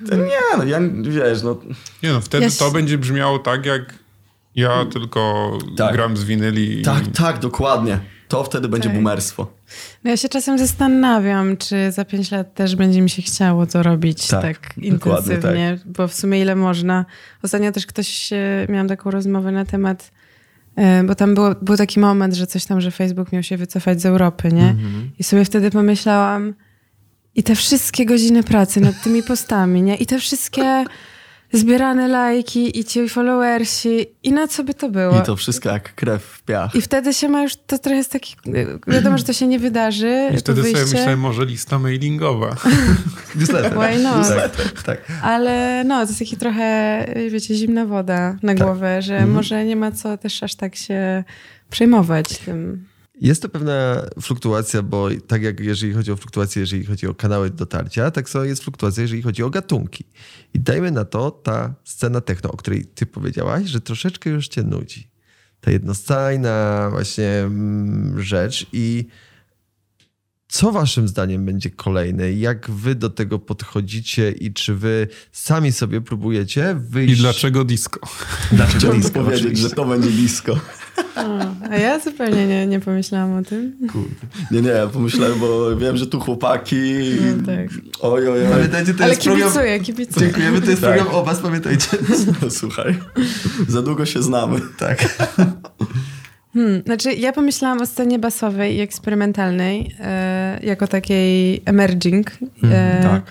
[0.00, 1.58] Nie, no ja, wiesz, no...
[2.02, 3.94] Nie no, wtedy Ja to będzie brzmiało tak, jak
[4.54, 5.92] ja tylko Tak.
[5.92, 6.80] gram z winyli.
[6.80, 7.98] i- Tak, tak, dokładnie.
[8.28, 8.94] To wtedy będzie Tak.
[8.96, 9.52] boomerstwo.
[10.04, 13.82] No ja się czasem zastanawiam, czy za pięć lat też będzie mi się chciało to
[13.82, 14.88] robić Tak, tak, dokładnie
[15.34, 17.04] intensywnie, bo w sumie ile można.
[17.42, 20.10] Ostatnio też ktoś, e, miałam taką rozmowę na temat,
[21.06, 24.06] bo tam było, był taki moment, że coś tam, że Facebook miał się wycofać z
[24.06, 24.74] Europy, nie?
[25.18, 26.54] I sobie wtedy pomyślałam,
[27.34, 29.96] i te wszystkie godziny pracy nad tymi postami, nie?
[29.96, 30.84] I te wszystkie
[31.56, 35.20] zbierane lajki i ci followersi i na co by to było?
[35.20, 36.74] I to wszystko jak krew w piach.
[36.74, 38.36] I wtedy się ma już, to trochę jest taki,
[38.86, 40.30] wiadomo, że to się nie wydarzy.
[40.34, 40.96] I wtedy sobie wyjście.
[40.96, 42.56] myślałem, może lista mailingowa.
[43.36, 43.78] Newsletter.
[43.78, 44.28] Why not?
[44.28, 44.98] Tak, tak.
[45.22, 49.92] Ale no, to jest taki trochę, wiecie, zimna woda na głowę, że może nie ma
[49.92, 51.24] co też aż tak się
[51.70, 52.86] przejmować tym.
[53.20, 57.50] Jest to pewna fluktuacja, bo tak jak jeżeli chodzi o fluktuację, jeżeli chodzi o kanały
[57.50, 60.04] dotarcia, tak samo jest fluktuacja, jeżeli chodzi o gatunki.
[60.54, 64.62] I dajmy na to ta scena techno, o której ty powiedziałaś, że troszeczkę już cię
[64.62, 65.08] nudzi.
[65.60, 69.06] Ta jednostajna właśnie mm, rzecz i
[70.48, 72.32] co waszym zdaniem będzie kolejne?
[72.32, 77.14] Jak wy do tego podchodzicie i czy wy sami sobie próbujecie wyjść...
[77.14, 78.00] I dlaczego disco?
[78.52, 79.68] Dlaczego Chciałem disco, powiedzieć, oczywiście.
[79.68, 80.52] że to będzie disco.
[81.16, 81.20] O,
[81.70, 83.76] a ja zupełnie nie, nie pomyślałam o tym.
[84.50, 86.76] Nie, nie, ja pomyślałem, bo wiem, że tu chłopaki...
[87.38, 87.68] No tak.
[88.00, 88.52] Oj, oj, oj.
[88.52, 89.48] Pamiętajcie, to Ale jest program...
[89.48, 90.26] kibicuję, kibicuję.
[90.26, 90.94] Dziękujemy, to jest Tak.
[90.94, 91.88] program o was, pamiętajcie.
[92.60, 92.98] Słuchaj,
[93.68, 94.60] za długo się znamy.
[94.78, 95.08] Tak.
[96.56, 102.30] Hmm, znaczy, ja pomyślałam o scenie basowej i eksperymentalnej e, jako takiej emerging.
[102.72, 103.22] E, tak.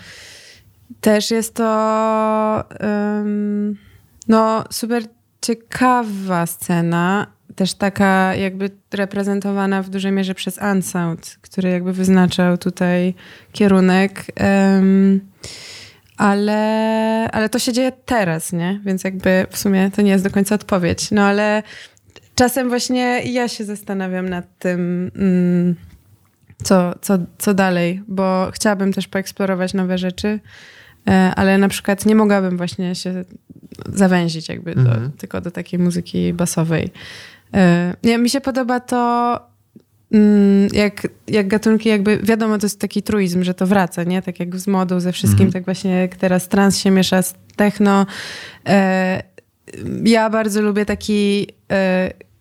[1.01, 3.77] Też jest to em,
[4.27, 5.03] no, super
[5.41, 13.13] ciekawa scena, też taka jakby reprezentowana w dużej mierze przez Unsound, który jakby wyznaczał tutaj
[13.51, 14.25] kierunek.
[14.35, 15.21] em,
[16.17, 18.79] ale, ale to się dzieje teraz, nie?
[18.85, 21.11] Więc jakby w sumie to nie jest do końca odpowiedź.
[21.11, 21.63] No ale
[22.35, 25.75] czasem właśnie ja się zastanawiam nad tym, mm,
[26.63, 30.39] co, co, co dalej, bo chciałabym też poeksplorować nowe rzeczy,
[31.07, 33.23] e, ale na przykład nie mogłabym właśnie się
[33.93, 36.91] zawęzić jakby do, tylko do takiej muzyki basowej.
[37.53, 39.39] E, Nie, mi się podoba to,
[40.11, 44.21] mm, jak, jak gatunki jakby, wiadomo, to jest taki truizm, że to wraca, nie?
[44.21, 48.05] Tak jak z modą, ze wszystkim, tak właśnie jak teraz trans się miesza z techno.
[48.67, 49.23] E,
[50.03, 51.47] ja bardzo lubię taki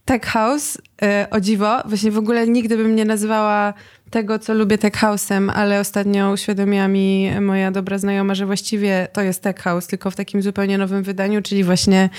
[0.05, 1.83] tech house, e, o dziwo.
[1.85, 3.75] Właśnie w ogóle nigdy bym nie nazywała
[4.11, 9.23] tego, co lubię tech house'em, ale ostatnio uświadomiła mi moja dobra znajoma, że właściwie to
[9.23, 12.11] jest tech house, tylko w takim zupełnie nowym wydaniu, czyli właśnie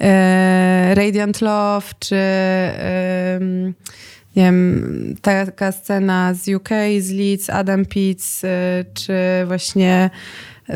[0.00, 3.74] e, Radiant Love, czy em,
[4.36, 6.68] nie wiem, taka scena z UK,
[7.00, 8.48] z Leeds, Adam Pitts, e,
[8.94, 9.14] czy
[9.46, 10.10] właśnie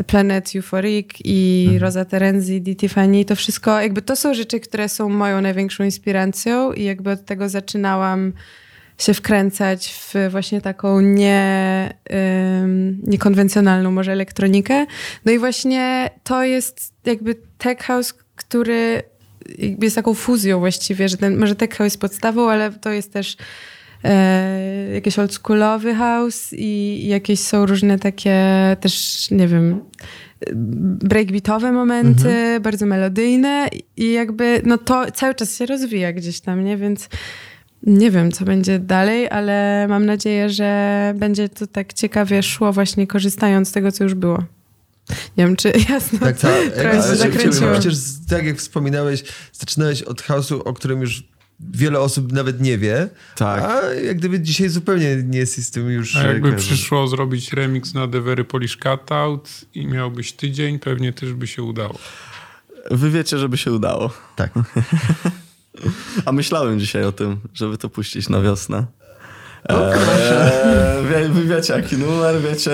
[0.07, 5.09] Planet Euphoric i Rosa Terenzi, Di Tiffany, to wszystko, jakby to są rzeczy, które są
[5.09, 8.33] moją największą inspiracją i jakby od tego zaczynałam
[8.97, 11.93] się wkręcać w właśnie taką nie,
[12.63, 14.85] ym, niekonwencjonalną może elektronikę.
[15.25, 19.03] No i właśnie to jest jakby tech house, który
[19.81, 23.37] jest taką fuzją właściwie, że ten, może tech house jest podstawą, ale to jest też
[24.03, 28.37] e, jakiś oldschoolowy house i jakieś są różne takie
[28.79, 29.81] też, nie wiem,
[31.03, 32.61] breakbeatowe momenty, mhm.
[32.61, 36.77] bardzo melodyjne i jakby no to cały czas się rozwija gdzieś tam, nie?
[36.77, 37.09] Więc
[37.83, 43.07] nie wiem, co będzie dalej, ale mam nadzieję, że będzie to tak ciekawie szło właśnie
[43.07, 44.43] korzystając z tego, co już było.
[45.37, 47.95] Nie wiem, czy jasno tak, tak, ale Przecież
[48.29, 51.23] tak jak wspominałeś, zaczynałeś od chaosu, o którym już
[51.59, 53.09] wiele osób nawet nie wie.
[53.35, 53.63] Tak.
[53.63, 56.15] A jak gdyby dzisiaj zupełnie nie jest z tym już...
[56.15, 61.33] A jakby przyszło zrobić remix na The Very Polish Cutout i miałbyś tydzień, pewnie też
[61.33, 61.99] by się udało.
[62.91, 64.13] Wy wiecie, żeby się udało.
[64.35, 64.51] Tak.
[66.25, 68.85] A myślałem dzisiaj o tym, żeby to puścić na wiosnę.
[69.69, 72.71] Eee, wy wiecie jaki numer, wiecie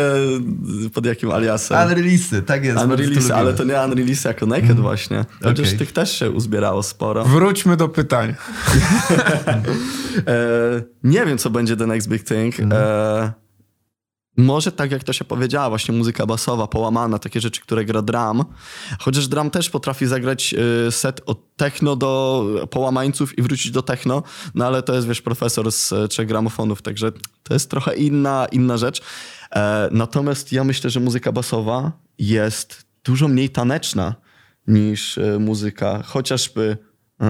[0.93, 1.89] pod jakim aliasem.
[1.89, 2.83] Unreleasy, tak jest.
[2.83, 4.81] Unreleasy, ale to nie Unreleasy jako Naked mm.
[4.81, 5.25] właśnie.
[5.43, 5.79] Chociaż okay.
[5.79, 7.25] tych też się uzbierało sporo.
[7.25, 8.35] Wróćmy do pytań.
[10.17, 10.81] eee,
[11.13, 12.59] nie wiem, co będzie The Next Big Thing.
[12.59, 12.71] Mm.
[12.71, 13.42] Eee,
[14.37, 18.45] może tak jak to się powiedziała, właśnie muzyka basowa, połamana, takie rzeczy, które gra drum.
[18.99, 20.55] Chociaż drum też potrafi zagrać
[20.87, 24.23] y, set od techno do połamańców i wrócić do techno,
[24.55, 27.11] no ale to jest, wiesz, profesor z y, trzech gramofonów, także
[27.43, 29.01] to jest trochę inna, inna rzecz.
[29.55, 34.15] E, natomiast ja myślę, że muzyka basowa jest dużo mniej taneczna
[34.67, 36.77] niż y, muzyka chociażby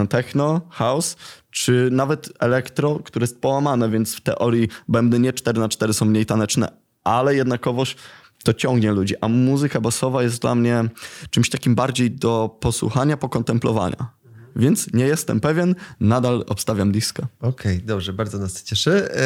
[0.10, 1.16] techno, house,
[1.52, 6.06] czy nawet elektro, które jest połamane, więc w teorii bębny nie 4 na 4 są
[6.06, 7.96] mniej taneczne, ale jednakowoż
[8.44, 9.16] to ciągnie ludzi.
[9.22, 10.84] A muzyka basowa jest dla mnie
[11.30, 14.24] czymś takim bardziej do posłuchania, pokontemplowania.
[14.56, 17.28] Więc nie jestem pewien, nadal obstawiam disco.
[17.40, 19.12] Okej, okay, dobrze, bardzo nas to cieszy.
[19.12, 19.22] E,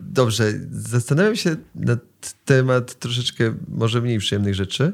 [0.00, 1.96] dobrze, zastanawiam się na
[2.44, 4.92] temat troszeczkę może mniej przyjemnych rzeczy,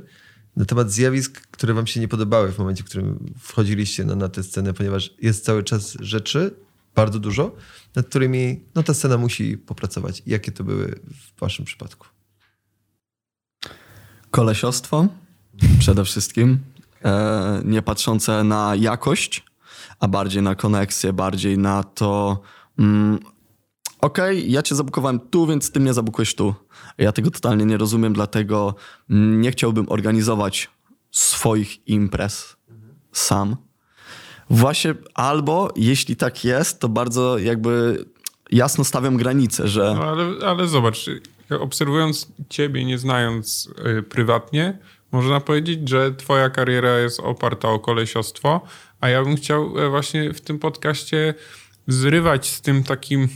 [0.57, 4.29] na temat zjawisk, które wam się nie podobały w momencie, w którym wchodziliście na, na
[4.29, 6.55] tę scenę, ponieważ jest cały czas rzeczy,
[6.95, 7.53] bardzo dużo,
[7.97, 10.23] nad którymi no, ta scena musi popracować.
[10.27, 12.07] Jakie to były w waszym przypadku?
[14.31, 15.07] Kolesiostwo
[15.79, 16.59] przede wszystkim,
[17.05, 19.45] e, nie patrzące na jakość,
[20.01, 22.41] a bardziej na koneksję, bardziej na to
[22.79, 23.19] mm,
[24.01, 26.55] okej, okay, ja cię zabukowałem tu, więc ty mnie zabukujesz tu.
[26.99, 28.75] Ja tego totalnie nie rozumiem, dlatego
[29.09, 30.71] nie chciałbym organizować
[31.11, 32.57] swoich imprez
[33.13, 33.57] sam
[34.55, 38.05] Właśnie albo jeśli tak jest, to bardzo jakby
[38.51, 39.95] jasno stawiam granice, że...
[39.97, 41.11] No ale, ale zobacz,
[41.61, 44.79] obserwując ciebie, nie znając y, prywatnie,
[45.13, 48.61] można powiedzieć, że twoja kariera jest oparta o kolesiostwo,
[49.01, 51.35] a ja bym chciał e, właśnie w tym podcaście
[51.87, 53.29] zrywać z tym takim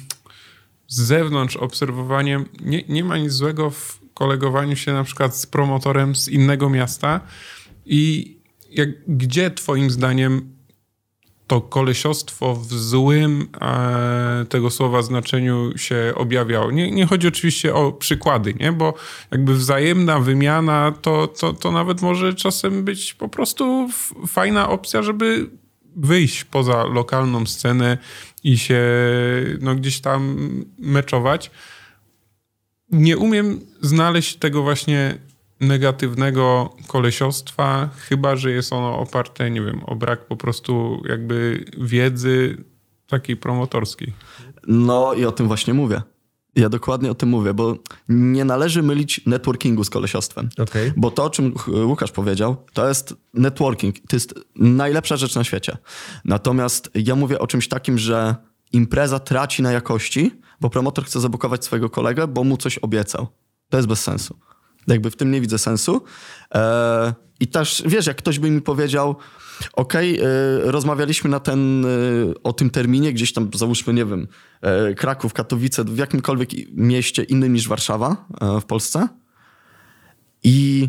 [0.87, 2.45] z zewnątrz obserwowaniem.
[2.61, 7.21] Nie, nie ma nic złego w kolegowaniu się na przykład z promotorem z innego miasta
[7.87, 8.37] i
[8.71, 10.58] jak, gdzie twoim zdaniem
[11.49, 16.71] to kolesiostwo w złym e, tego słowa znaczeniu się objawiało.
[16.71, 18.73] Nie, nie chodzi oczywiście o przykłady, nie?
[18.73, 18.95] bo
[19.31, 23.89] jakby wzajemna wymiana to, to, to nawet może czasem być po prostu
[24.27, 25.51] fajna opcja, żeby
[25.97, 27.99] wyjść poza lokalną scenę
[28.45, 28.83] i się
[29.61, 30.37] no, gdzieś tam
[30.79, 31.51] meczować.
[32.91, 35.19] Nie umiem znaleźć tego właśnie
[35.61, 42.65] negatywnego kolesiostwa, chyba że jest ono oparte, nie wiem, o brak po prostu jakby wiedzy
[43.07, 44.13] takiej promotorskiej.
[44.67, 46.03] No i o tym właśnie mówię.
[46.55, 47.77] Ja dokładnie o tym mówię, bo
[48.09, 50.49] nie należy mylić networkingu z kolesiostwem.
[50.59, 50.93] Okay.
[50.97, 53.97] Bo to, o czym Łukasz powiedział, to jest networking.
[54.09, 55.77] To jest najlepsza rzecz na świecie.
[56.25, 58.37] Natomiast ja mówię o czymś takim, że
[58.73, 63.27] impreza traci na jakości, bo promotor chce zabukować swojego kolegę, bo mu coś obiecał.
[63.69, 64.39] To jest bez sensu.
[64.89, 66.03] Jakby w tym nie widzę sensu.
[66.55, 69.17] E, I też, wiesz, jak ktoś by mi powiedział,
[69.73, 70.29] okej, okay,
[70.73, 71.89] rozmawialiśmy na ten, e,
[72.43, 74.29] o tym terminie, gdzieś tam załóżmy, nie wiem,
[74.61, 78.27] e, Kraków, Katowice, w jakimkolwiek mieście innym niż Warszawa
[78.61, 79.09] w Polsce
[80.45, 80.89] i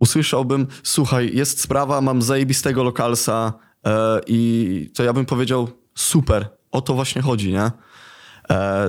[0.00, 3.52] usłyszałbym, słuchaj, jest sprawa, mam zajebistego lokalsa
[4.26, 7.70] i to ja bym powiedział, super, o to właśnie chodzi, nie?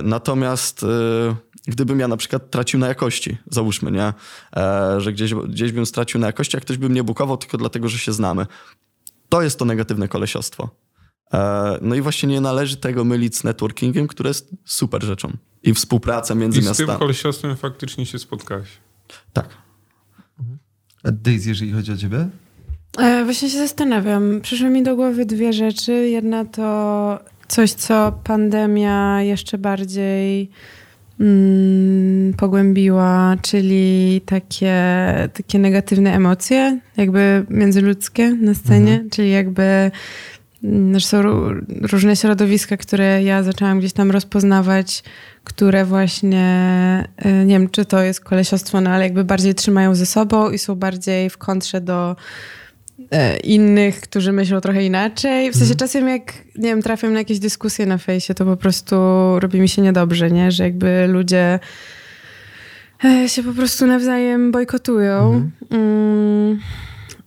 [0.02, 0.84] Natomiast
[1.68, 4.12] gdybym ja na przykład tracił na jakości, załóżmy, nie?
[4.56, 7.88] E, że gdzieś, gdzieś bym stracił na jakości, a ktoś by mnie bukował tylko dlatego,
[7.88, 8.46] że się znamy.
[9.28, 10.70] To jest to negatywne kolesiostwo.
[11.32, 15.32] E, no i właśnie nie należy tego mylić z networkingiem, które jest super rzeczą.
[15.62, 16.74] I współpraca między miastami.
[16.74, 18.68] I z tym kolesiostwem faktycznie się spotkałeś.
[19.32, 19.48] Tak.
[21.04, 22.28] A Daisy, jeżeli chodzi o ciebie?
[22.98, 24.40] E, właśnie się zastanawiam.
[24.40, 25.92] Przyszły mi do głowy dwie rzeczy.
[25.92, 30.50] Jedna to coś, co pandemia jeszcze bardziej
[31.20, 34.74] mm, pogłębiła, czyli takie,
[35.34, 39.10] takie negatywne emocje, jakby międzyludzkie na scenie, mhm.
[39.10, 39.90] czyli jakby
[40.64, 41.60] mm, są ró-
[41.92, 45.02] różne środowiska, które ja zaczęłam gdzieś tam rozpoznawać,
[45.44, 50.06] które właśnie, y, nie wiem, czy to jest kolesiostwo, no ale jakby bardziej trzymają ze
[50.06, 52.16] sobą i są bardziej w kontrze do
[53.44, 55.50] innych, którzy myślą trochę inaczej.
[55.50, 58.96] W sensie czasem jak, nie wiem, trafiam na jakieś dyskusje na fejsie, to po prostu
[59.40, 60.50] robi mi się niedobrze, nie?
[60.50, 61.58] Że jakby ludzie
[63.04, 65.50] e, się po prostu nawzajem bojkotują.
[65.70, 66.60] Mm,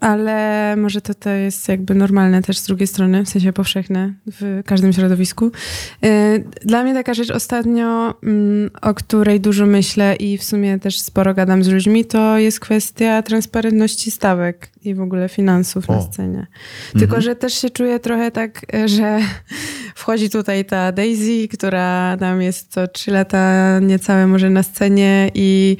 [0.02, 4.62] ale może to, to jest jakby normalne też z drugiej strony, w sensie powszechne w
[4.66, 5.52] każdym środowisku.
[6.06, 11.02] Y, Dla mnie taka rzecz ostatnio, mm, o której dużo myślę i w sumie też
[11.02, 16.02] sporo gadam z ludźmi, to jest kwestia transparentności stawek i w ogóle finansów na O.
[16.02, 16.48] scenie.
[17.00, 19.20] Tylko, że też się czuję trochę tak, że
[19.96, 25.78] wchodzi tutaj ta Daisy, która tam jest co trzy lata niecałe może na scenie i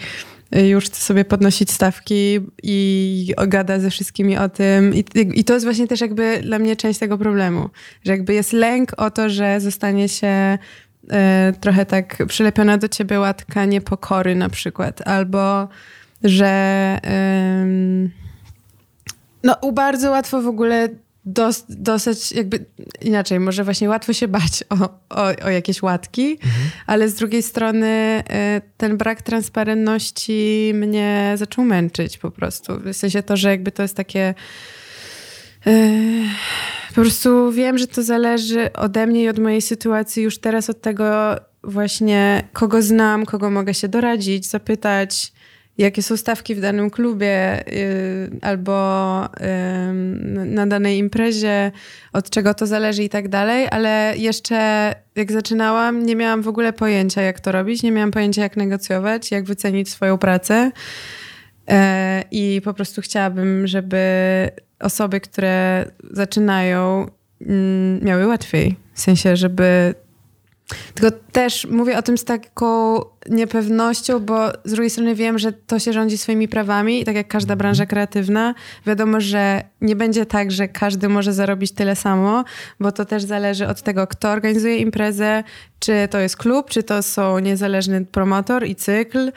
[0.52, 4.96] już chce sobie podnosić stawki i gada ze wszystkimi o tym.
[4.96, 7.70] I, I to jest właśnie też jakby dla mnie część tego problemu,
[8.06, 10.58] że jakby jest lęk o to, że zostanie się
[11.12, 15.68] e, trochę tak przylepiona do ciebie łatka niepokory na przykład, albo
[16.24, 17.00] że
[19.44, 20.90] no u bardzo łatwo w ogóle
[21.26, 22.66] dos, dostać jakby
[23.02, 26.38] inaczej, może właśnie łatwo się bać o, o, o jakieś łatki,
[26.88, 28.24] ale z drugiej strony
[28.58, 32.80] y, ten brak transparentności mnie zaczął męczyć po prostu.
[32.80, 34.34] W sensie to, że jakby to jest takie
[35.68, 36.24] y,
[36.90, 40.82] po prostu wiem, że to zależy ode mnie i od mojej sytuacji już teraz od
[40.82, 45.34] tego właśnie kogo znam, kogo mogę się doradzić, zapytać
[45.78, 49.30] jakie są stawki w danym klubie y, albo y,
[50.46, 51.72] na danej imprezie,
[52.14, 54.56] od czego to zależy i tak dalej, ale jeszcze
[55.16, 59.32] jak zaczynałam, nie miałam w ogóle pojęcia, jak to robić, nie miałam pojęcia, jak negocjować,
[59.32, 60.72] jak wycenić swoją pracę.
[61.68, 64.00] E, I po prostu chciałabym, żeby
[64.80, 67.08] osoby, które zaczynają,
[67.42, 68.76] mm, miały łatwiej.
[68.94, 69.94] W sensie, żeby
[70.94, 73.00] tylko też mówię o tym z taką
[73.30, 77.28] niepewnością, bo z drugiej strony wiem, że to się rządzi swoimi prawami i tak jak
[77.28, 78.56] każda branża kreatywna,
[78.86, 82.44] wiadomo, że nie będzie tak, że każdy może zarobić tyle samo,
[82.80, 85.44] bo to też zależy od tego, kto organizuje imprezę,
[85.80, 89.32] czy to jest klub, czy to są niezależny promotor i cykl.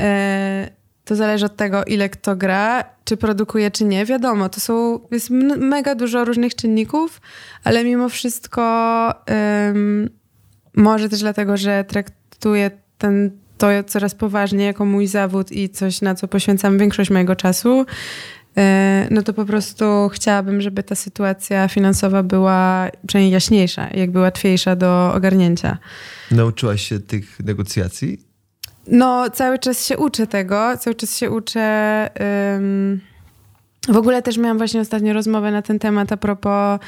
[0.00, 4.04] E, To zależy od tego, ile kto gra, czy produkuje, czy nie.
[4.04, 7.20] Wiadomo, to są, jest mega dużo różnych czynników,
[7.64, 8.60] ale mimo wszystko
[10.78, 16.14] może też dlatego, że traktuję ten, to coraz poważniej jako mój zawód i coś, na
[16.14, 17.86] co poświęcam większość mojego czasu,
[18.56, 24.76] e, no to po prostu chciałabym, żeby ta sytuacja finansowa była przynajmniej jaśniejsza, jakby łatwiejsza
[24.76, 25.78] do ogarnięcia.
[26.30, 28.28] Nauczyłaś się tych negocjacji?
[28.86, 32.10] No, cały czas się uczę tego, cały czas się uczę.
[32.56, 33.00] ym,
[33.88, 36.80] w ogóle też miałam właśnie ostatnio rozmowę na ten temat a propos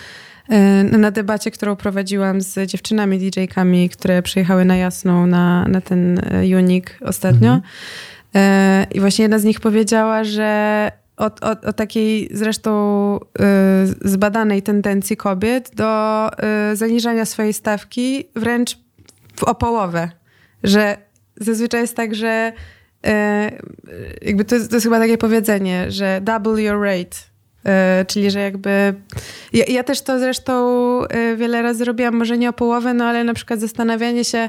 [0.92, 6.56] na debacie, którą prowadziłam z dziewczynami DJ-kami, które przyjechały na Jasną na, na ten y,
[6.58, 7.54] Unik ostatnio.
[7.54, 8.40] Y,
[8.94, 15.16] I właśnie jedna z nich powiedziała, że o, o, o takiej zresztą y, zbadanej tendencji
[15.16, 16.30] kobiet do
[16.72, 18.78] y, zaniżania swojej stawki wręcz
[19.36, 20.10] w, o połowę.
[20.62, 20.96] Że
[21.36, 22.52] zazwyczaj jest tak, że
[24.22, 27.29] jakby to jest, to jest chyba takie powiedzenie, że double your rate.
[27.64, 28.94] E, czyli, że jakby.
[29.52, 30.54] Ja, ja też to zresztą
[31.06, 34.48] e, wiele razy robiłam, może nie o połowę, no ale na przykład zastanawianie się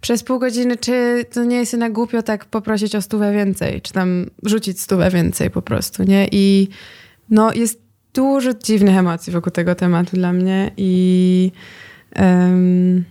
[0.00, 3.92] przez pół godziny, czy to nie jest na głupio tak poprosić o stówę więcej, czy
[3.92, 6.28] tam rzucić stówę więcej po prostu, nie?
[6.32, 6.68] I
[7.30, 7.80] no jest
[8.14, 11.52] dużo dziwnych emocji wokół tego tematu dla mnie i
[12.12, 13.04] em,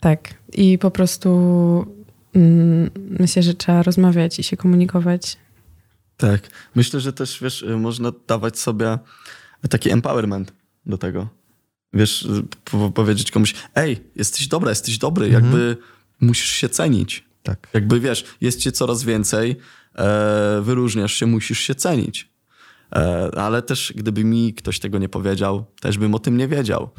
[0.00, 0.28] tak.
[0.52, 1.30] I po prostu
[2.34, 2.90] mm,
[3.20, 5.38] myślę, że trzeba rozmawiać i się komunikować.
[6.20, 6.50] Tak.
[6.74, 8.98] Myślę, że też, wiesz, y, można dawać sobie
[9.70, 10.52] taki empowerment
[10.86, 11.28] do tego.
[11.92, 15.76] Wiesz, y, po- powiedzieć komuś, ej, jesteś dobra, jesteś dobry, jakby
[16.20, 17.24] musisz się cenić.
[17.42, 17.68] Tak.
[17.74, 19.56] Jakby, wiesz, jest cię coraz więcej,
[19.98, 22.30] e, wyróżniasz się, musisz się cenić.
[22.92, 26.90] E, ale też, gdyby mi ktoś tego nie powiedział, też bym o tym nie wiedział.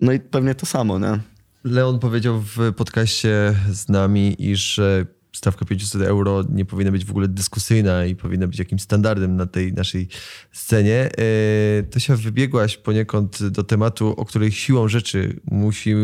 [0.00, 1.18] No i pewnie to samo, nie?
[1.64, 7.10] Leon powiedział w podcaście z nami, iż e, stawka 500 euro nie powinna być w
[7.10, 10.08] ogóle dyskusyjna i powinna być jakimś standardem na tej naszej
[10.52, 11.10] scenie.
[11.18, 15.94] E, To się wybiegłaś poniekąd do tematu, o której siłą rzeczy musi,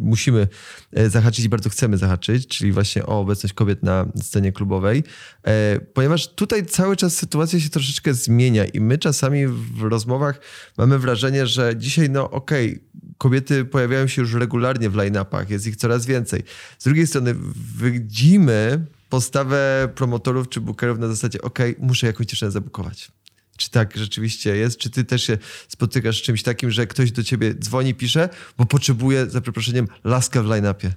[0.00, 0.48] musimy
[0.92, 5.04] e, zahaczyć i bardzo chcemy zahaczyć, czyli właśnie o obecność kobiet na scenie klubowej.
[5.46, 10.40] E, Ponieważ tutaj cały czas sytuacja się troszeczkę zmienia i my czasami w rozmowach
[10.78, 15.76] mamy wrażenie, że dzisiaj, no okej, kobiety pojawiają się już regularnie w line-upach, jest ich
[15.76, 16.42] coraz więcej.
[16.78, 17.34] Z drugiej strony
[17.82, 18.77] widzimy
[19.08, 23.12] postawę promotorów czy bookerów na zasadzie, okej, muszę jakąś dziewczynę zabukować.
[23.56, 24.78] czy tak rzeczywiście jest?
[24.78, 25.38] Czy ty też się
[25.68, 28.28] spotykasz z czymś takim, że ktoś do ciebie dzwoni, pisze,
[28.58, 30.90] bo potrzebuje, za przeproszeniem, laska w line-upie?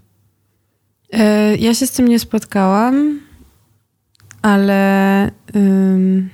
[1.11, 3.19] E, ja się z tym nie spotkałam,
[4.41, 6.29] ale ym,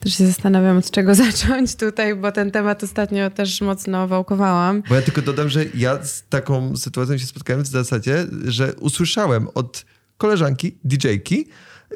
[0.00, 4.82] też się zastanawiam, od czego zacząć tutaj, bo ten temat ostatnio też mocno wałkowałam.
[4.88, 9.48] Bo ja tylko dodam, że ja z taką sytuacją się spotkałem w zasadzie, że usłyszałem
[9.54, 9.84] od
[10.18, 11.48] koleżanki, DJ-ki,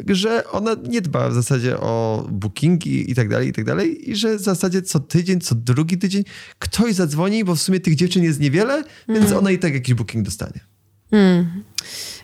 [0.09, 4.17] że ona nie dba w zasadzie o bookingi i tak dalej, i tak dalej, i
[4.17, 6.25] że w zasadzie co tydzień, co drugi tydzień
[6.59, 10.25] ktoś zadzwoni, bo w sumie tych dziewczyn jest niewiele, więc ona i tak jakiś booking
[10.25, 10.61] dostanie.
[11.11, 11.63] Hmm.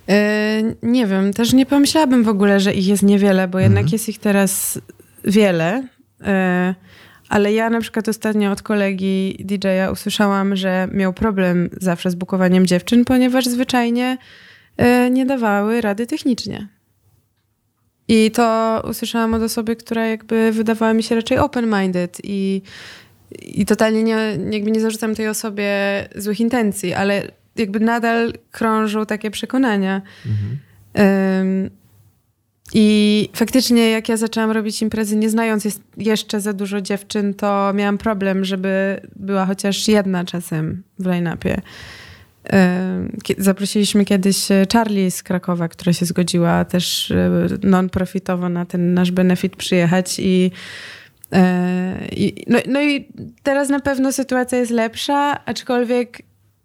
[0.08, 4.08] E, nie wiem, też nie pomyślałabym w ogóle, że ich jest niewiele, bo jednak jest
[4.08, 4.80] ich teraz
[5.24, 5.88] wiele.
[6.20, 6.74] E,
[7.28, 12.66] ale ja na przykład ostatnio od kolegi DJ-a usłyszałam, że miał problem zawsze z bukowaniem
[12.66, 14.18] dziewczyn, ponieważ zwyczajnie
[15.10, 16.68] nie dawały rady technicznie.
[18.08, 22.62] I to usłyszałam od osoby, która jakby wydawała mi się raczej open-minded i,
[23.42, 25.72] i totalnie nie, jakby nie zarzucam tej osobie
[26.16, 27.22] złych intencji, ale
[27.56, 30.02] jakby nadal krążą takie przekonania.
[30.94, 31.70] Um,
[32.74, 37.98] I faktycznie, jak ja zaczęłam robić imprezy, nie znając jeszcze za dużo dziewczyn, to miałam
[37.98, 41.60] problem, żeby była chociaż jedna czasem w line-upie.
[43.38, 47.12] Zaprosiliśmy kiedyś Charlie z Krakowa, która się zgodziła też
[47.62, 50.50] non-profitowo na ten nasz benefit przyjechać i
[52.12, 53.08] i, no, no i
[53.42, 56.22] teraz na pewno sytuacja jest lepsza, aczkolwiek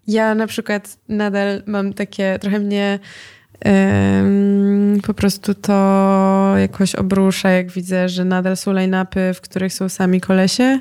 [0.07, 2.99] ja na przykład nadal mam takie, trochę mnie
[5.03, 10.21] po prostu to jakoś obrusza, jak widzę, że nadal są line-upy, w których są sami
[10.21, 10.79] kolesie.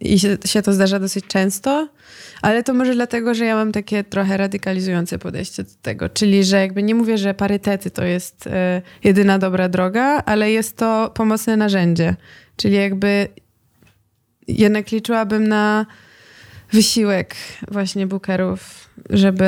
[0.00, 1.88] I się, się, to zdarza dosyć często,
[2.42, 6.08] ale to może dlatego, że ja mam takie trochę radykalizujące podejście do tego.
[6.08, 10.76] Czyli, że jakby nie mówię, że parytety to jest e, jedyna dobra droga, ale jest
[10.76, 12.16] to pomocne narzędzie.
[12.56, 13.28] Czyli jakby
[14.48, 15.86] jednak liczyłabym na
[16.72, 17.34] wysiłek
[17.68, 19.44] właśnie bookerów, żeby,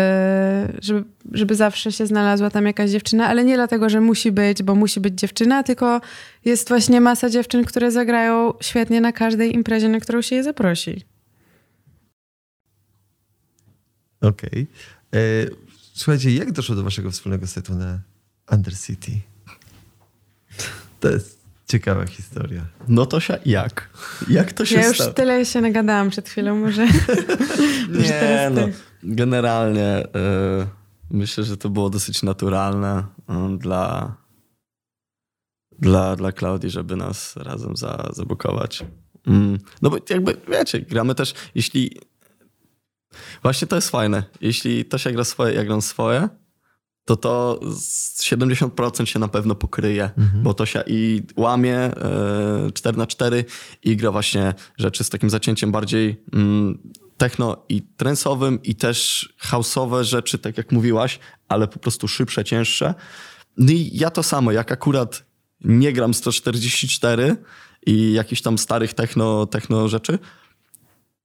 [0.82, 4.74] żeby, żeby zawsze się znalazła tam jakaś dziewczyna, ale nie dlatego, że musi być, bo
[4.74, 6.00] musi być dziewczyna, tylko
[6.44, 11.04] jest właśnie masa dziewczyn, które zagrają świetnie na każdej imprezie, na którą się je zaprosi.
[14.20, 14.66] Okej.
[15.12, 15.56] Okay.
[15.94, 18.00] Słuchajcie, jak doszło do waszego wspólnego setu na
[18.52, 19.12] Undercity?
[21.00, 21.37] To jest
[21.68, 22.66] Ciekawa historia.
[22.88, 23.90] No to się jak?
[24.28, 25.12] Jak to się Ja już stało?
[25.12, 26.86] tyle się nagadałam przed chwilą, może.
[28.02, 28.68] nie, no.
[29.02, 30.66] Generalnie y,
[31.10, 33.04] myślę, że to było dosyć naturalne
[33.54, 34.16] y, dla,
[35.78, 38.84] dla, dla Klaudii, żeby nas razem za, zabukować.
[39.26, 42.00] Mm, no bo jakby, wiecie, gramy też, jeśli...
[43.42, 44.22] Właśnie to jest fajne.
[44.40, 46.28] Jeśli to się gra swoje, ja gram swoje,
[47.08, 47.60] to to
[48.22, 50.42] 70% się na pewno pokryje, mhm.
[50.42, 53.44] bo to się i łamie e, 4 na 4
[53.84, 56.78] i gra właśnie rzeczy z takim zacięciem bardziej mm,
[57.16, 62.94] techno i trensowym i też houseowe rzeczy, tak jak mówiłaś, ale po prostu szybsze, cięższe.
[63.56, 65.24] No i ja to samo, jak akurat
[65.60, 67.36] nie gram 144
[67.86, 70.18] i jakichś tam starych techno, techno rzeczy,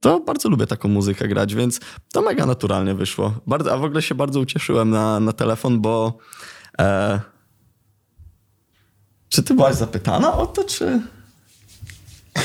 [0.03, 1.79] to bardzo lubię taką muzykę grać, więc
[2.13, 3.33] to mega naturalnie wyszło.
[3.47, 6.17] Bardzo, a w ogóle się bardzo ucieszyłem na, na telefon, bo
[6.79, 7.19] e,
[9.29, 11.01] czy ty byłaś zapytana o to, czy...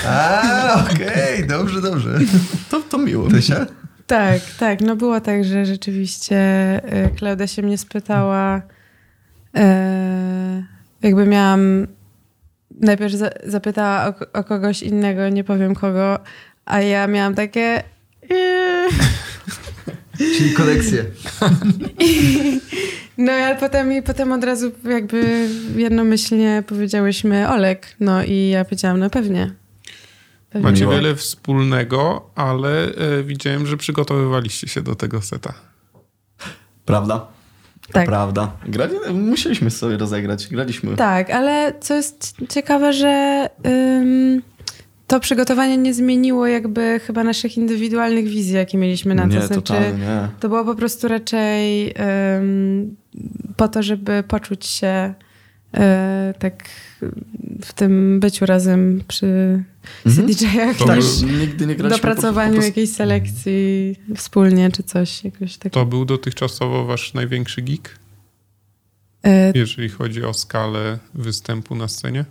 [0.06, 1.46] A, okej, okay.
[1.46, 2.18] dobrze, dobrze.
[2.70, 3.28] To, to miło.
[3.28, 3.66] Tysia?
[4.06, 4.80] Tak, tak.
[4.80, 6.36] No było tak, że rzeczywiście
[6.84, 8.62] e, Klaudia się mnie spytała,
[9.56, 10.64] e,
[11.02, 11.86] jakby miałam
[12.80, 16.18] najpierw za, zapytała o, o, kogoś innego, nie powiem kogo,
[16.68, 17.82] a ja miałam takie...
[18.30, 18.88] Yy.
[20.36, 21.04] Czyli kolekcję.
[23.18, 27.96] no ale potem, i potem od razu jakby jednomyślnie powiedziałyśmy Olek.
[28.00, 29.54] No i ja powiedziałam, no pewnie.
[30.50, 30.70] pewnie.
[30.70, 35.54] Macie wiele wspólnego, ale e, widziałem, że przygotowywaliście się do tego seta.
[36.84, 37.26] Prawda?
[37.92, 38.06] Tak.
[38.06, 38.52] Prawda.
[38.66, 40.48] Grali, musieliśmy sobie rozegrać.
[40.48, 40.96] Graliśmy.
[40.96, 43.46] Tak, ale co jest ciekawe, że...
[43.66, 44.42] Ym,
[45.08, 49.28] to przygotowanie nie zmieniło jakby chyba naszych indywidualnych wizji, jakie mieliśmy na to.
[49.28, 50.28] Nie, znaczy, nie.
[50.40, 52.96] To było po prostu raczej um,
[53.56, 55.14] po to, żeby poczuć się
[55.72, 55.82] um,
[56.38, 56.64] tak
[57.64, 59.62] w tym byciu razem przy
[60.06, 60.28] mhm.
[60.28, 60.86] CDJ-ach.
[60.86, 61.00] Tak,
[61.40, 65.74] nigdy nie dopracowaniu po, po jakiejś selekcji wspólnie, czy coś jakoś takiego.
[65.74, 67.98] To był dotychczasowo wasz największy geek?
[69.22, 69.52] E...
[69.54, 72.24] Jeżeli chodzi o skalę występu na scenie?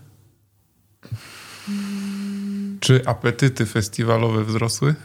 [2.88, 4.96] Czy apetyty festiwalowe wzrosły?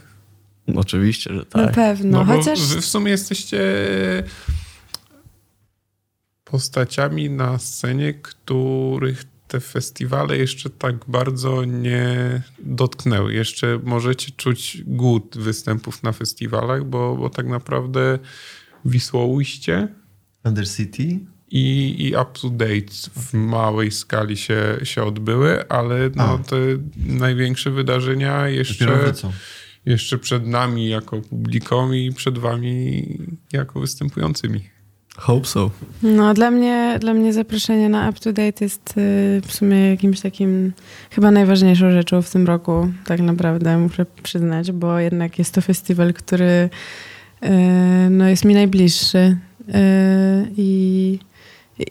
[0.75, 1.65] Oczywiście, że tak.
[1.65, 2.61] Na pewno, no chociaż...
[2.61, 3.59] Wy w sumie jesteście
[6.43, 13.33] postaciami na scenie, których te festiwale jeszcze tak bardzo nie dotknęły.
[13.33, 18.19] Jeszcze możecie czuć głód występów na festiwalach, bo, bo tak naprawdę
[18.85, 19.87] Wisłoujście
[20.45, 21.19] Undercity?
[21.53, 26.37] I, i Up to Date w małej skali się, się odbyły, ale no, A.
[26.37, 26.55] te
[26.97, 29.13] największe wydarzenia jeszcze,
[29.85, 33.03] jeszcze przed nami jako publiką i przed wami
[33.51, 34.69] jako występującymi.
[35.17, 35.71] Hope so.
[36.03, 40.21] No, dla mnie, dla mnie zaproszenie na Up to Date jest y, w sumie jakimś
[40.21, 40.73] takim
[41.11, 46.13] chyba najważniejszą rzeczą w tym roku, tak naprawdę muszę przyznać, bo jednak jest to festiwal,
[46.13, 46.69] który
[47.43, 47.49] y,
[48.09, 49.73] no, jest mi najbliższy y,
[50.57, 51.19] i,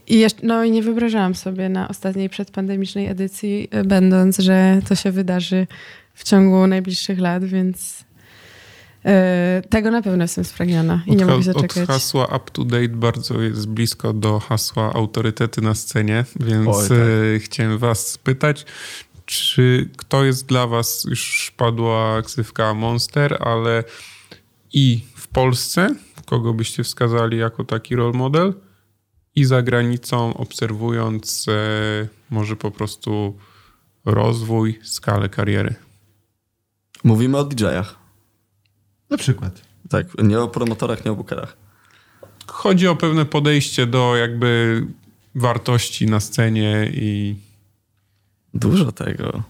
[0.07, 4.95] i jeszcze, no, i nie wyobrażałam sobie na ostatniej przedpandemicznej edycji, y, będąc, że to
[4.95, 5.67] się wydarzy
[6.15, 11.37] w ciągu najbliższych lat, więc y, tego na pewno jestem spragniona i nie Od mogę
[11.39, 11.87] ha- się Od doczekać.
[11.87, 16.99] hasła up to date bardzo jest blisko do hasła autorytety na scenie, więc Oj, tak.
[17.37, 18.65] e, chciałem was spytać,
[19.27, 23.85] czy kto jest dla was, już padła ksywka Monster, ale
[24.73, 25.95] i w Polsce,
[26.27, 28.55] kogo byście wskazali jako taki role model
[29.37, 33.39] i za granicą obserwując e, może po prostu
[34.05, 35.75] rozwój, skalę kariery.
[37.05, 37.97] Mówimy o DJ-ach.
[39.11, 39.61] Na przykład.
[39.89, 41.57] Tak, nie o promotorach, nie o bookerach.
[42.47, 44.87] Chodzi o pewne podejście do jakby
[45.35, 47.37] wartości na scenie i
[48.55, 49.43] Dużo tego.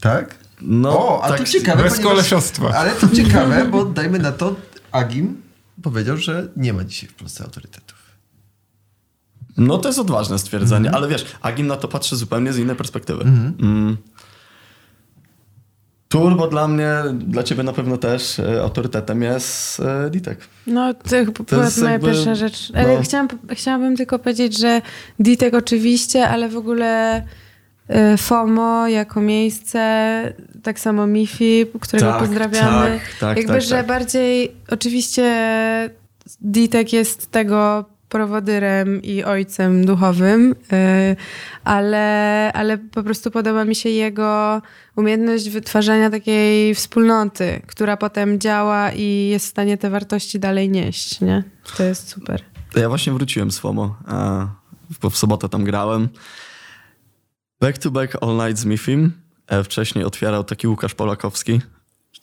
[0.00, 0.38] Tak?
[0.60, 1.82] No, o, a tak, to ciekawe.
[1.82, 2.68] bez ponieważ- kolesiostwa.
[2.74, 4.56] Ale to ciekawe, bo dajmy na to,
[4.92, 5.42] Agim
[5.82, 7.93] powiedział, że nie ma dzisiaj w Polsce autorytetów.
[9.56, 10.94] No to jest odważne stwierdzenie, Mhm.
[11.04, 13.22] ale wiesz, Agim na to patrzy zupełnie z innej perspektywy.
[13.24, 13.96] Mm.
[16.08, 20.38] Turbo dla mnie, dla ciebie na pewno też e, autorytetem jest e, Ditek.
[20.66, 22.72] No, to, była jest moja jakby- pierwsza rzecz.
[22.74, 23.02] Ale no.
[23.02, 24.82] chciałam, chciałabym tylko powiedzieć, że
[25.18, 27.22] Ditek oczywiście, ale w ogóle
[27.90, 30.32] y, FOMO jako miejsce,
[30.62, 32.86] tak samo Mifi, którego Tak, pozdrawiamy.
[33.00, 33.86] tak, tak, Jakby, tak, że tak.
[33.86, 35.90] bardziej oczywiście
[36.40, 37.84] Ditek jest tego
[38.14, 41.16] prowodyrem i ojcem duchowym, y,
[41.64, 44.62] ale, ale po prostu podoba mi się jego
[44.96, 51.20] umiejętność wytwarzania takiej wspólnoty, która potem działa i jest w stanie te wartości dalej nieść,
[51.20, 51.44] nie?
[51.76, 52.42] To jest super.
[52.76, 53.96] Ja właśnie wróciłem z FOMO,
[55.02, 56.08] bo w sobotę tam grałem.
[57.60, 59.12] Back to back all night z Mifim.
[59.46, 61.60] E, Wcześniej otwierał taki Łukasz Polakowski.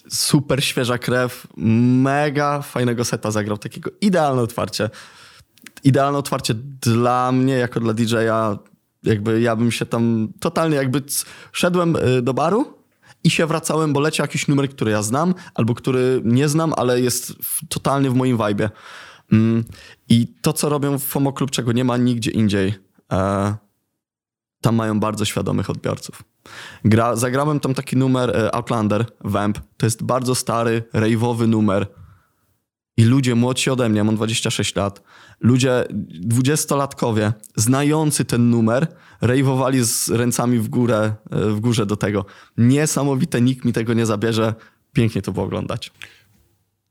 [0.09, 4.89] Super świeża krew, mega fajnego seta zagrał, takiego idealne otwarcie.
[5.84, 8.57] Idealne otwarcie dla mnie, jako dla DJ-a.
[9.03, 11.03] Jakby ja bym się tam totalnie jakby
[11.51, 12.74] szedłem y, do baru
[13.24, 17.01] i się wracałem, bo leciał jakiś numer, który ja znam, albo który nie znam, ale
[17.01, 18.70] jest w, totalnie w moim vibe.
[19.32, 19.64] Mm,
[20.09, 22.74] I to, co robią w FOMO Club, czego nie ma nigdzie indziej,
[23.12, 23.55] e,
[24.62, 26.24] tam mają bardzo świadomych odbiorców.
[26.86, 29.59] Gra, zagrałem tam taki numer e, Outlander, Vamp.
[29.78, 31.88] To jest bardzo stary, rave'owy numer.
[33.02, 35.04] I ludzie młodsi ode mnie, mam 26 lat,
[35.39, 38.88] ludzie dwudziestolatkowie, znający ten numer,
[39.22, 42.26] rave'owali z ręcami w górę, e, w górze do tego.
[42.58, 44.54] Niesamowite, nikt mi tego nie zabierze.
[44.93, 45.91] Pięknie to było oglądać.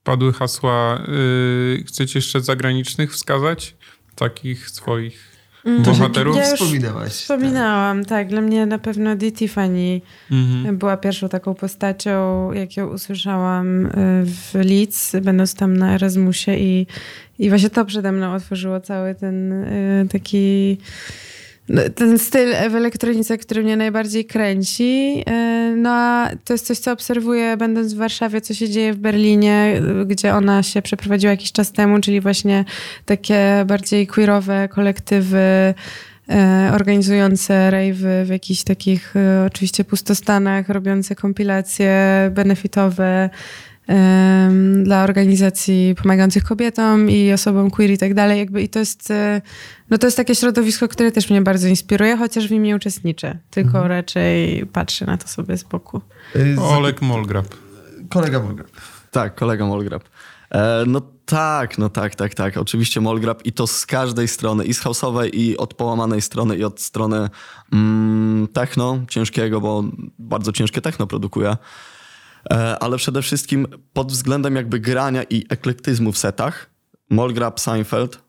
[0.04, 1.02] Padły hasła.
[1.08, 3.76] Yy, chcecie jeszcze zagranicznych wskazać?
[4.14, 6.36] Takich swoich bohaterów?
[6.36, 7.12] Ja Wspominałaś.
[7.12, 8.28] Wspominałam, tak.
[8.28, 10.00] Dla mnie na pewno Di Tiffany
[10.30, 10.78] Mhm.
[10.78, 13.90] była pierwszą taką postacią, jak ją usłyszałam y,
[14.26, 16.86] w Leeds, będąc tam na Erasmusie i,
[17.38, 20.78] i właśnie to przede mną otworzyło cały ten y, taki
[21.68, 25.24] no, ten styl w elektronice, który mnie najbardziej kręci.
[25.76, 29.82] No a to jest coś, co obserwuję będąc w Warszawie, co się dzieje w Berlinie,
[30.06, 32.64] gdzie ona się przeprowadziła jakiś czas temu, czyli właśnie
[33.04, 35.74] takie bardziej queerowe kolektywy
[36.28, 41.94] e, organizujące rave'y w jakichś takich e, oczywiście pustostanach, robiące kompilacje
[42.34, 43.30] benefitowe
[44.82, 48.38] dla organizacji pomagających kobietom i osobom queer i tak dalej.
[48.38, 49.42] Jakby, I to jest, e,
[49.90, 53.38] no to jest takie środowisko, które też mnie bardzo inspiruje, chociaż w nim nie uczestniczę,
[53.50, 56.00] tylko raczej patrzę na to sobie z boku.
[56.34, 57.46] Z- Olek Molgrab.
[58.10, 58.66] Kolega Bulgar.
[59.10, 60.02] Tak, kolega Molgrab.
[60.50, 62.56] E, no tak, no tak, tak, tak.
[62.56, 66.64] Oczywiście Molgrab i to z każdej strony, i z house'owej, i od połamanej strony, i
[66.64, 67.28] od strony
[67.72, 69.84] mm, techno, ciężkiego, bo
[70.18, 71.56] bardzo ciężkie techno produkuje.
[72.50, 76.70] E, ale przede wszystkim pod względem jakby grania i eklektyzmu w setach,
[77.10, 78.22] Molgrab, Seinfeld,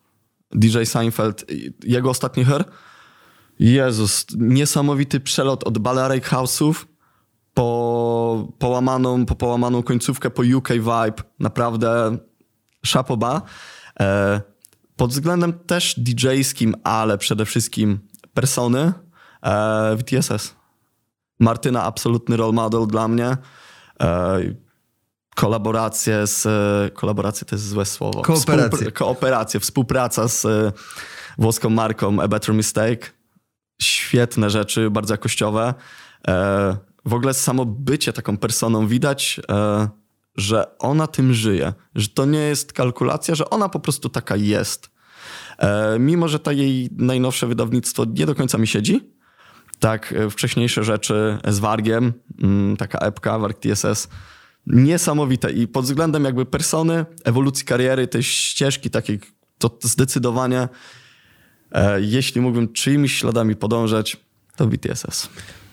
[0.52, 1.46] DJ Seinfeld,
[1.84, 2.64] jego ostatni her,
[3.60, 6.74] Jezus, niesamowity przelot od Balearic House'ów
[7.54, 11.24] po połamaną, po połamaną końcówkę, po UK vibe.
[11.40, 12.18] Naprawdę
[12.86, 13.42] szapoba.
[14.00, 14.42] E,
[14.96, 18.00] pod względem też DJ-skim, ale przede wszystkim
[18.34, 18.94] persony,
[19.42, 20.56] E, w TSS.
[21.40, 23.38] Martyna absolutny role model dla mnie.
[24.02, 24.40] E,
[25.36, 26.48] kolaboracje z...
[26.94, 28.22] Kolaboracje to jest złe słowo.
[28.22, 29.60] Kooperacje.
[29.60, 30.72] Współpr- współpraca z e,
[31.38, 33.12] włoską marką A Better Mistake.
[33.82, 35.74] Świetne rzeczy, bardzo jakościowe.
[36.28, 39.40] E, w ogóle samo bycie taką personą widać,
[40.36, 41.74] że ona tym żyje.
[41.96, 44.92] Że to nie jest kalkulacja, że ona po prostu taka jest.
[46.00, 49.14] Mimo, że to jej najnowsze wydawnictwo nie do końca mi siedzi,
[49.82, 54.08] tak e, wcześniejsze rzeczy z Wargiem, mm, taka epka, Warg TSS,
[54.68, 59.20] niesamowite i pod względem jakby persony, ewolucji kariery, tej ścieżki takiej,
[59.58, 60.70] to zdecydowanie
[61.72, 64.18] e, jeśli mógłbym czyimiś śladami podążać,
[64.56, 65.30] to BTSS.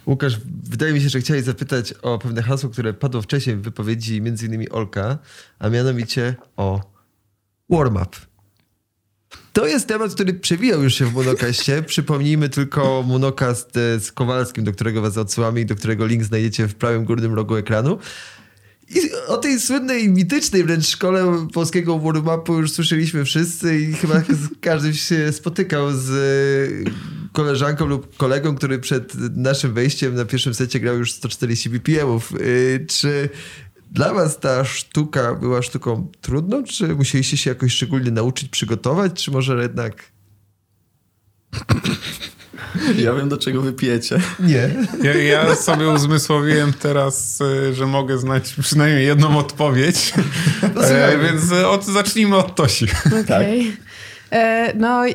[0.07, 0.41] Łukasz,
[0.71, 4.47] wydaje mi się, że chciałeś zapytać o pewne hasło, które padło wcześniej w wypowiedzi między
[4.47, 5.19] innymi Olka,
[5.59, 6.81] a mianowicie o
[7.71, 8.28] warm-up.
[9.53, 11.83] To jest temat, który przewijał już się w monokaście.
[11.87, 16.69] Przypomnijmy tylko monokast e, z Kowalskim, do którego was odsyłamy i do którego link znajdziecie
[16.69, 17.99] w prawym górnym rogu ekranu.
[18.91, 24.23] I o tej słynnej, mitycznej wręcz szkole polskiego warm-upu już słyszeliśmy wszyscy i chyba
[24.61, 26.91] każdy się spotykał z e,
[27.33, 32.33] koleżanką lub kolegą, który przed naszym wejściem na pierwszym secie grał już 140 BPM-ów.
[32.33, 33.29] E, czy
[33.93, 39.31] dla was ta sztuka była sztuką trudną, czy musieliście się jakoś szczególnie nauczyć, przygotować, czy
[39.31, 40.03] może jednak...
[42.99, 44.21] Ja wiem, do czego wypijecie.
[44.41, 44.71] Nie.
[45.03, 50.15] Ja, ja sobie uzmysłowiłem teraz, y, że mogę znać przynajmniej jedną odpowiedź.
[50.75, 52.87] No, E, więc od, zacznijmy od Tosi.
[53.25, 53.77] Okej.
[54.33, 55.15] E, No i-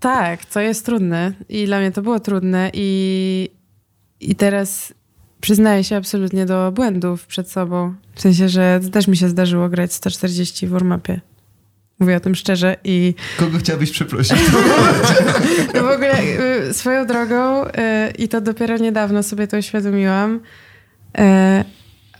[0.00, 3.48] tak, to jest trudne i dla mnie to było trudne i,
[4.20, 4.92] i teraz
[5.42, 7.94] przyznaję się absolutnie do błędów przed sobą.
[8.14, 11.20] W sensie, że też mi się zdarzyło grać 140 w warm-upie.
[11.98, 14.36] Mówię o tym szczerze i Kogo chciałabyś przeprosić?
[15.74, 16.22] no w ogóle
[16.68, 17.70] y, swoją drogą y,
[18.18, 20.40] i to dopiero niedawno sobie to uświadomiłam.
[21.18, 21.22] y,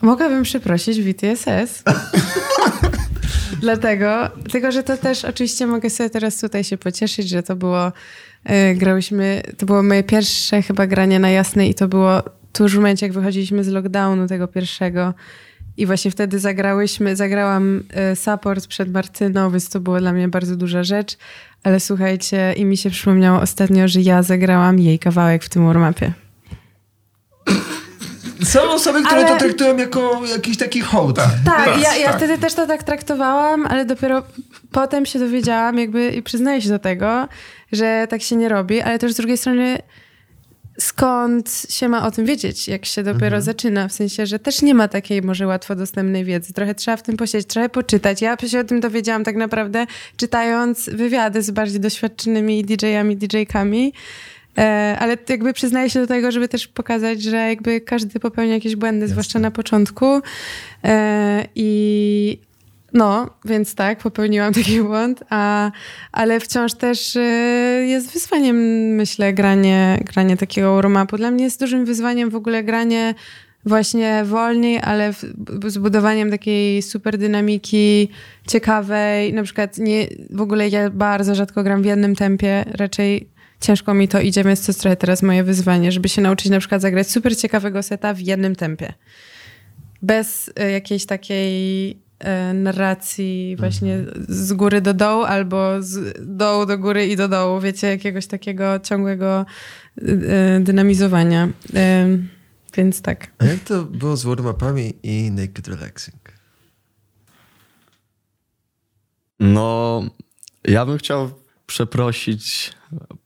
[0.03, 1.83] Mogłabym przeprosić WTSS.
[3.61, 7.93] Dlatego, tylko że to też oczywiście mogę sobie teraz tutaj się pocieszyć, że to było,
[8.75, 13.07] grałyśmy, to było moje pierwsze chyba granie na jasnej i to było tuż w momencie,
[13.07, 15.15] jak wychodziliśmy z lockdownu tego pierwszego
[15.77, 17.83] i właśnie wtedy zagrałyśmy, zagrałam
[18.13, 21.17] y, support przed Martyną, więc to było dla mnie bardzo duża rzecz,
[21.63, 26.13] ale słuchajcie, i mi się przypomniało ostatnio, że ja zagrałam jej kawałek w tym warm-upie.
[28.45, 31.17] Są osoby, które Ale- to traktują jako jakiś taki hołd.
[31.17, 32.17] Tak, Tak, ja, ja tak.
[32.17, 34.23] wtedy też to tak traktowałam, ale dopiero
[34.73, 37.29] potem się dowiedziałam jakby i przyznaję się do tego,
[37.73, 39.79] że tak się nie robi, ale też z drugiej strony
[40.79, 44.75] skąd się ma o tym wiedzieć, jak się dopiero zaczyna, w sensie, że też nie
[44.75, 46.53] ma takiej może łatwo dostępnej wiedzy.
[46.53, 48.23] Trochę trzeba w tym posiedzieć, trochę poczytać.
[48.23, 53.93] Ja się o tym dowiedziałam tak naprawdę czytając wywiady z bardziej doświadczonymi DJ-ami, DJ-kami,
[54.59, 58.77] E, ale jakby przyznaję się do tego, żeby też pokazać, że jakby każdy popełnia jakieś
[58.77, 60.21] błędy, zwłaszcza na początku.
[60.85, 62.39] E, I
[62.93, 65.71] no, więc tak, popełniłam taki błąd, a,
[66.13, 67.21] ale wciąż też e,
[67.87, 68.57] jest wyzwaniem,
[68.95, 71.17] myślę, granie, granie takiego warm-upu.
[71.17, 73.15] Dla mnie jest dużym wyzwaniem w ogóle granie
[73.67, 75.25] właśnie wolniej, ale w,
[75.67, 78.09] z budowaniem takiej super dynamiki,
[78.49, 79.33] ciekawej.
[79.33, 83.29] Na przykład nie, w ogóle ja bardzo rzadko gram w jednym tempie, raczej
[83.61, 86.59] ciężko mi to idzie, więc to jest trochę teraz moje wyzwanie, żeby się nauczyć na
[86.59, 88.93] przykład zagrać super ciekawego seta w jednym tempie.
[90.03, 91.95] Bez y, jakiejś takiej y,
[92.55, 93.99] narracji właśnie
[94.29, 98.81] z góry do dołu albo z dołu do góry i do dołu, wiecie, jakiegoś takiego
[98.81, 99.47] ciągłego
[100.03, 100.11] y,
[100.57, 101.49] y, dynamizowania.
[102.77, 103.31] Więc tak.
[103.39, 106.33] A jak to było z warm-upami i naked relaxing?
[109.41, 110.03] No,
[110.65, 111.31] ja bym chciał
[111.67, 112.73] przeprosić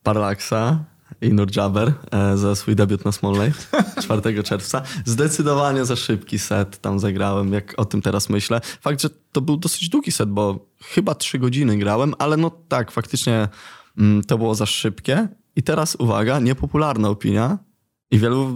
[0.02, 0.84] Parlaxa
[1.20, 4.82] i Nurjaber e, za swój debiut na Small Lake 4 czerwca.
[5.04, 8.60] Zdecydowanie za szybki set tam zagrałem, jak o tym teraz myślę.
[8.80, 12.90] Fakt, że to był dosyć długi set, bo chyba 3 godziny grałem, ale no tak,
[12.90, 13.48] faktycznie
[13.98, 15.28] mm, to było za szybkie.
[15.56, 17.58] I teraz uwaga, niepopularna opinia.
[18.10, 18.54] I wielu,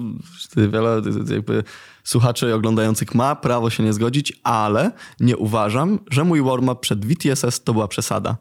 [0.56, 1.64] wiele jakby
[2.04, 7.64] słuchaczy oglądających ma prawo się nie zgodzić, ale nie uważam, że mój warm-up przed VTSS
[7.64, 8.36] to była przesada.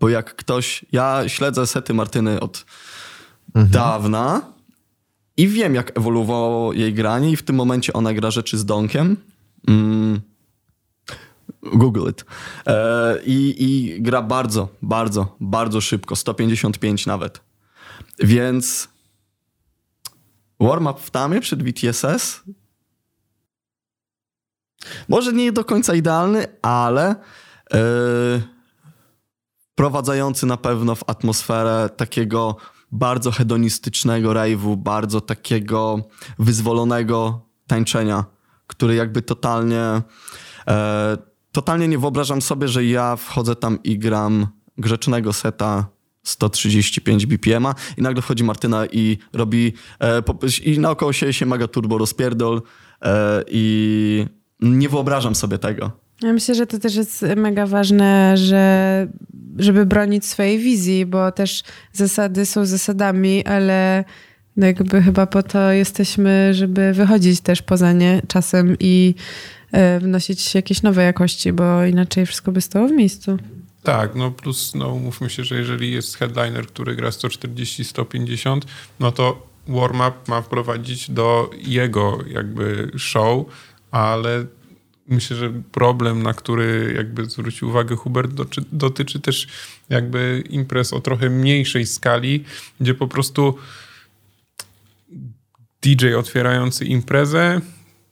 [0.00, 2.64] Bo jak ktoś, ja śledzę sety Martyny od
[3.66, 4.42] dawna
[5.36, 9.16] i wiem, jak ewoluowało jej granie i w tym momencie ona gra rzeczy z donkiem.
[9.68, 10.20] Mm.
[11.62, 12.24] Google it.
[12.66, 17.40] E, i, I gra bardzo, bardzo, bardzo szybko, 155 nawet.
[18.18, 18.88] Więc
[20.60, 22.42] warm-up w tamie przed VTSS
[25.08, 27.14] może nie do końca idealny, ale
[27.72, 28.42] yy,
[29.72, 32.56] wprowadzający na pewno w atmosferę takiego
[32.92, 36.02] bardzo hedonistycznego rave'u, bardzo takiego
[36.38, 38.24] wyzwolonego tańczenia,
[38.66, 40.02] który jakby totalnie,
[40.68, 41.18] e,
[41.52, 44.46] totalnie nie wyobrażam sobie, że ja wchodzę tam i gram
[44.78, 45.86] grzecznego seta
[46.22, 51.68] 135 BPM-a i nagle wchodzi Martyna i robi e, po, i naokoło siebie się mega
[51.68, 52.62] turbo rozpierdol
[53.02, 54.26] e, i
[54.60, 56.07] nie wyobrażam sobie tego.
[56.22, 59.06] Ja myślę, że to też jest mega ważne, że,
[59.58, 61.62] żeby bronić swojej wizji, bo też
[61.92, 64.04] zasady są zasadami, ale
[64.56, 69.14] no jakby chyba po to jesteśmy, żeby wychodzić też poza nie czasem i
[69.72, 73.38] e, wnosić jakieś nowe jakości, bo inaczej wszystko by stało w miejscu.
[73.82, 78.60] Tak, no plus no mówmy się, że jeżeli jest headliner, który gra 140-150,
[79.00, 83.46] no to warm-up ma wprowadzić do jego jakby show,
[83.90, 84.46] ale
[85.08, 89.48] myślę, że problem, na który jakby zwrócił uwagę Hubert, dotyczy, dotyczy też
[89.88, 92.44] jakby imprez o trochę mniejszej skali,
[92.80, 93.58] gdzie po prostu
[95.82, 97.60] DJ otwierający imprezę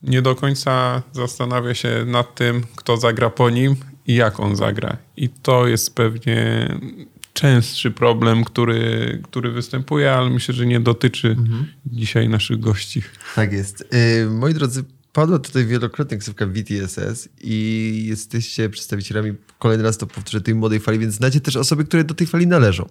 [0.02, 3.76] nie do końca zastanawia się nad tym, kto zagra po nim
[4.06, 4.96] i jak on zagra.
[5.16, 6.68] I to jest pewnie
[7.32, 11.66] częstszy problem, który, który występuje, ale myślę, że nie dotyczy mhm.
[11.86, 13.02] dzisiaj naszych gości.
[13.34, 13.84] Tak jest.
[13.92, 14.84] Yy, moi drodzy,
[15.16, 20.98] Padła tutaj wielokrotnie ksywka VTSS i jesteście przedstawicielami, kolejny raz to powtórzę, tej młodej fali,
[20.98, 22.88] więc znacie też osoby, które do tej fali należą.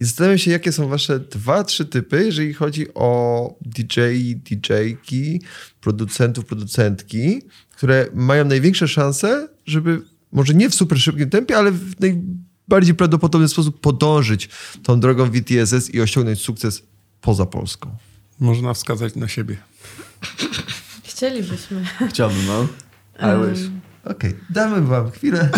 [0.00, 4.00] I zastanawiam się, jakie są wasze dwa, trzy typy, jeżeli chodzi o DJ,
[4.34, 5.40] DJ-ki,
[5.80, 7.42] producentów, producentki,
[7.76, 10.02] które mają największe szanse, żeby
[10.32, 14.48] może nie w super szybkim tempie, ale w najbardziej prawdopodobny sposób podążyć
[14.82, 16.82] tą drogą VTSS i osiągnąć sukces
[17.20, 17.96] poza Polską.
[18.40, 19.56] Można wskazać na siebie.
[21.14, 21.84] Chcielibyśmy.
[22.08, 22.66] Chciałbym, no.
[23.18, 23.70] I wish.
[24.04, 24.34] Okej, okay.
[24.50, 25.48] damy wam chwilę.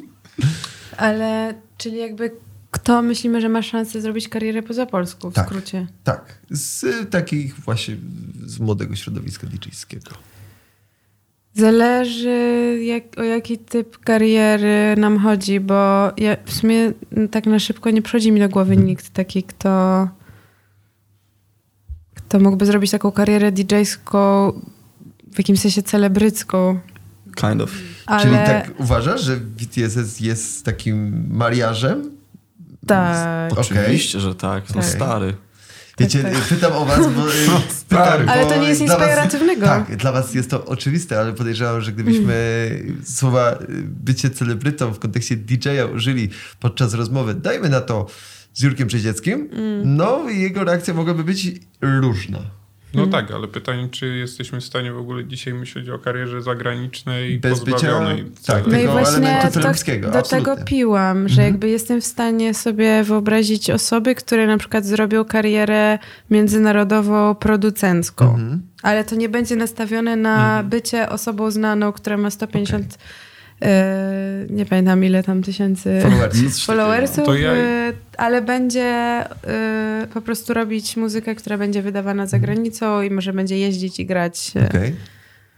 [0.96, 2.30] Ale, czyli jakby
[2.70, 5.86] kto myślimy, że ma szansę zrobić karierę poza Polską, w tak, skrócie?
[6.04, 7.96] Tak, z takich właśnie,
[8.46, 10.10] z młodego środowiska DJ-skiego.
[11.54, 16.92] Zależy jak, o jaki typ kariery nam chodzi, bo ja w sumie
[17.30, 20.08] tak na szybko nie przychodzi mi do głowy nikt taki, kto
[22.32, 24.52] to mógłby zrobić taką karierę DJ-ską
[25.32, 26.80] w jakimś sensie celebrycką.
[27.36, 27.70] Kind of.
[28.06, 28.22] Ale...
[28.22, 32.10] Czyli tak uważasz, że BTS jest takim mariażem?
[32.86, 33.58] Tak.
[33.58, 34.68] Oczywiście, że tak.
[34.68, 34.84] No tak.
[34.84, 35.34] stary.
[35.98, 36.42] Wiecie, tak, tak.
[36.42, 37.22] pytam o was, bo...
[37.48, 39.66] No, pytam, ale to nie jest nic pejoratywnego.
[39.66, 43.02] Tak, dla was jest to oczywiste, ale podejrzewam, że gdybyśmy mm.
[43.04, 46.28] słowa bycie celebrytą w kontekście DJ-a użyli
[46.60, 48.06] podczas rozmowy, dajmy na to
[48.54, 49.96] z Jurkiem Przeździeckim, mm.
[49.96, 52.38] no i jego reakcja mogłaby być różna.
[52.94, 53.12] No hmm.
[53.12, 57.60] tak, ale pytanie, czy jesteśmy w stanie w ogóle dzisiaj myśleć o karierze zagranicznej Bez
[57.60, 60.28] pozbawionej bycia, tak, no i właśnie to, do absolutnie.
[60.28, 61.48] tego piłam, że mhm.
[61.48, 65.98] jakby jestem w stanie sobie wyobrazić osoby, które na przykład zrobią karierę
[66.30, 68.24] międzynarodową producencką.
[68.24, 68.62] Mhm.
[68.82, 70.68] Ale to nie będzie nastawione na mhm.
[70.68, 72.98] bycie osobą znaną, która ma 150 okay
[74.50, 77.52] nie pamiętam ile tam tysięcy followersów, followersów ja...
[77.52, 83.32] E, ale będzie e, po prostu robić muzykę, która będzie wydawana za granicą i może
[83.32, 84.52] będzie jeździć i grać.
[84.68, 84.94] Okay.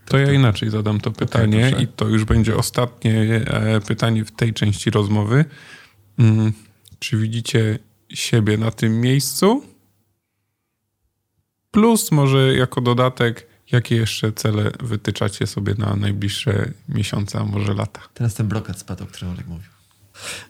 [0.06, 3.40] To ja inaczej zadam to pytanie okay, i to już będzie ostatnie
[3.86, 5.44] pytanie w tej części rozmowy.
[6.18, 6.52] Mm,
[6.98, 7.78] czy widzicie
[8.08, 9.62] siebie na tym miejscu?
[11.70, 18.00] Plus może jako dodatek Jakie jeszcze cele wytyczacie sobie na najbliższe miesiące, a może lata?
[18.14, 19.74] Teraz ten blokat spadł, o którym Olek mówił.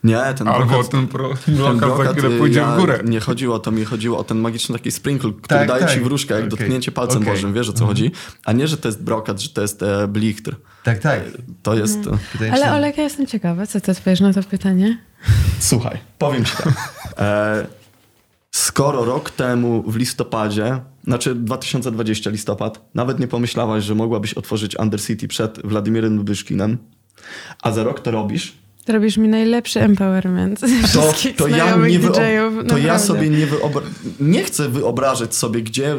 [0.05, 3.01] Nie, ten Albo brokat, ten, pro, ten blokat, za chwilę pójdzie ja, w górę.
[3.05, 5.95] Nie chodziło o to, mi chodziło o ten magiczny taki sprinkle, który tak, daje tak.
[5.95, 6.59] ci wróżkę, jak okay.
[6.59, 7.35] dotknięcie palcem okay.
[7.35, 7.89] Bożym, wiesz o co mhm.
[7.89, 8.11] chodzi?
[8.45, 10.57] A nie, że to jest brokat, że to jest e, blichtr.
[10.83, 11.21] Tak, tak.
[11.62, 11.99] To jest...
[12.05, 12.55] Hmm.
[12.55, 14.99] Ale Olek, ja jestem ciekawa, co ty odpowiesz na to pytanie?
[15.59, 16.73] Słuchaj, powiem ci tak.
[17.19, 17.67] E,
[18.55, 25.29] skoro rok temu w listopadzie znaczy 2020 listopad, nawet nie pomyślałaś, że mogłabyś otworzyć Undercity
[25.29, 26.79] przed Władimirem Byszkinem,
[27.63, 28.53] a za rok to robisz.
[28.89, 30.61] Robisz mi najlepszy empowerment
[30.95, 33.83] to, to ja, nie wyob- to ja sobie nie wyobra-
[34.21, 35.97] nie chcę wyobrażać sobie, gdzie,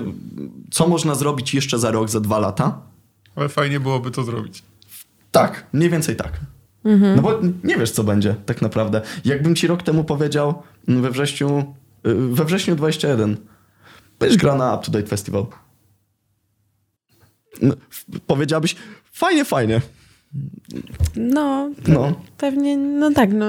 [0.72, 2.82] co można zrobić jeszcze za rok, za dwa lata.
[3.36, 4.64] Ale fajnie byłoby to zrobić.
[5.32, 6.32] Tak, mniej więcej tak.
[6.86, 7.16] Mhm.
[7.16, 9.02] No bo nie wiesz, co będzie tak naprawdę.
[9.26, 11.76] Jakbym ci rok temu powiedział we wrześniu,
[12.06, 13.38] we wrześniu 21,
[14.20, 15.46] Będziesz gra na Up to Date Festival.
[17.62, 17.74] No,
[18.28, 18.76] powiedziałabyś,
[19.12, 19.82] fajnie, fajnie.
[21.16, 23.46] No, no, pewnie, no tak, no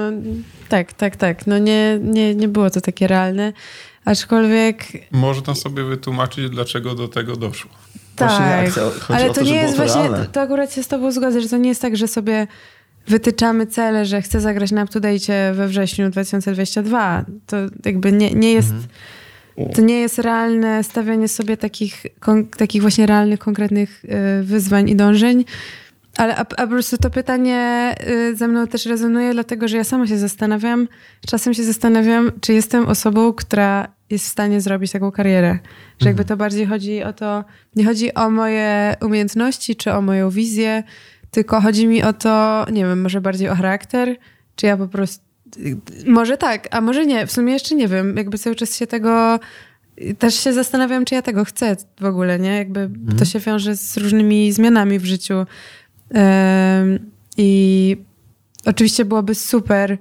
[0.69, 1.47] tak, tak, tak.
[1.47, 3.53] No nie, nie, nie było to takie realne,
[4.05, 4.87] aczkolwiek...
[5.11, 7.71] Można sobie wytłumaczyć, dlaczego do tego doszło.
[8.15, 8.41] Tak,
[9.07, 11.57] ale to, to nie jest właśnie, to, to akurat się z tobą zgodzę, że to
[11.57, 12.47] nie jest tak, że sobie
[13.07, 14.99] wytyczamy cele, że chcę zagrać na up
[15.53, 17.25] we wrześniu 2022.
[17.45, 18.71] To jakby nie, nie jest...
[18.71, 18.87] Mhm
[19.75, 22.05] to nie jest realne stawianie sobie takich,
[22.57, 25.45] takich właśnie realnych, konkretnych y, wyzwań i dążeń.
[26.17, 29.83] Ale a, a po prostu to pytanie y, ze mną też rezonuje, dlatego że ja
[29.83, 30.87] sama się zastanawiam,
[31.27, 35.59] czasem się zastanawiam, czy jestem osobą, która jest w stanie zrobić taką karierę.
[36.01, 37.45] Że jakby to bardziej chodzi o to,
[37.75, 40.83] nie chodzi o moje umiejętności czy o moją wizję,
[41.31, 44.15] tylko chodzi mi o to, nie wiem, może bardziej o charakter,
[44.55, 45.27] czy ja po prostu.
[46.05, 47.27] Może tak, a może nie.
[47.27, 48.17] W sumie jeszcze nie wiem.
[48.17, 49.39] Jakby cały czas się tego.
[50.19, 52.57] Też się zastanawiam, czy ja tego chcę w ogóle, nie?
[52.57, 55.33] Jakby to się wiąże z różnymi zmianami w życiu.
[55.35, 57.97] Ym, I
[58.65, 59.97] oczywiście byłoby super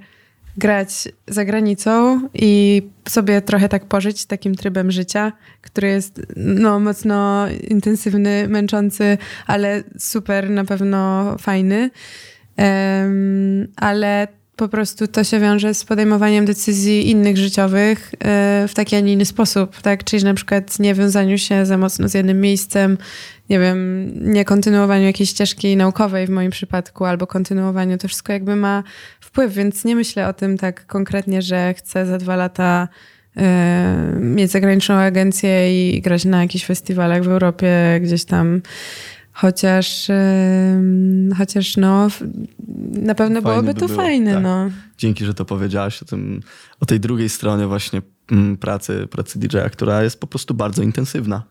[0.57, 5.33] grać za granicą i sobie trochę tak pożyć takim trybem życia,
[5.63, 11.91] który jest no, mocno intensywny, męczący, ale super, na pewno fajny.
[12.59, 18.11] Um, ale po prostu to się wiąże z podejmowaniem decyzji innych życiowych
[18.69, 20.05] w taki, a nie inny sposób, tak?
[20.05, 22.99] Czyli na przykład nie wiązaniu się za mocno z jednym miejscem,
[23.51, 28.57] nie wiem, nie kontynuowaniu jakiejś ścieżki naukowej w moim przypadku, albo kontynuowaniu, to wszystko jakby
[28.57, 28.83] ma
[29.21, 32.89] wpływ, więc nie myślę o tym tak konkretnie, że chcę za dwa lata
[33.37, 33.41] y,
[34.21, 38.61] mieć zagraniczną agencję i grać na jakichś festiwalach w Europie, gdzieś tam
[39.37, 42.09] Chociaż, yy, chociaż no,
[42.93, 43.99] na pewno fajne byłoby by to było.
[43.99, 44.35] fajne.
[44.35, 44.43] Tak.
[44.43, 44.71] No.
[44.99, 46.41] Dzięki, że to powiedziałaś o, tym,
[46.81, 51.43] o tej drugiej stronie właśnie mm, pracy, pracy DJ-a, która jest po prostu bardzo intensywna.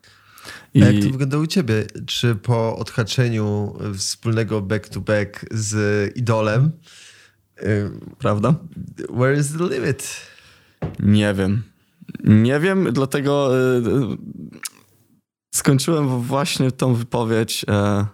[0.74, 0.84] I...
[0.84, 1.86] A jak to wygląda u ciebie?
[2.06, 6.72] Czy po odhaczeniu wspólnego back-to-back z idolem,
[7.62, 8.56] yy, prawda?
[9.10, 10.22] Where is the limit?
[11.00, 11.64] Nie wiem.
[12.24, 14.18] Nie wiem, dlatego yy,
[15.56, 18.06] skończyłem właśnie tą wypowiedź e,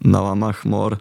[0.00, 0.96] na łamach MOR,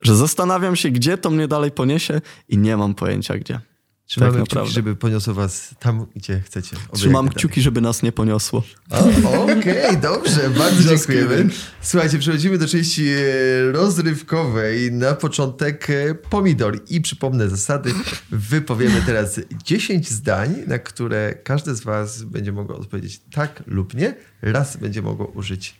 [0.00, 3.60] że zastanawiam się, gdzie to mnie dalej poniesie i nie mam pojęcia gdzie.
[4.06, 6.76] Trzymamy tak kciuki, żeby poniosło was tam, gdzie chcecie.
[6.92, 8.62] Trzymam kciuki, żeby nas nie poniosło.
[8.90, 11.48] Okej, okay, dobrze, bardzo dziękujemy.
[11.82, 14.92] Słuchajcie, przechodzimy do części e, rozrywkowej.
[14.92, 16.80] Na początek e, pomidor.
[16.90, 17.94] I przypomnę zasady.
[18.30, 24.14] Wypowiemy teraz 10 zdań, na które każdy z was będzie mogło odpowiedzieć tak lub nie.
[24.42, 25.74] Raz będzie mogło użyć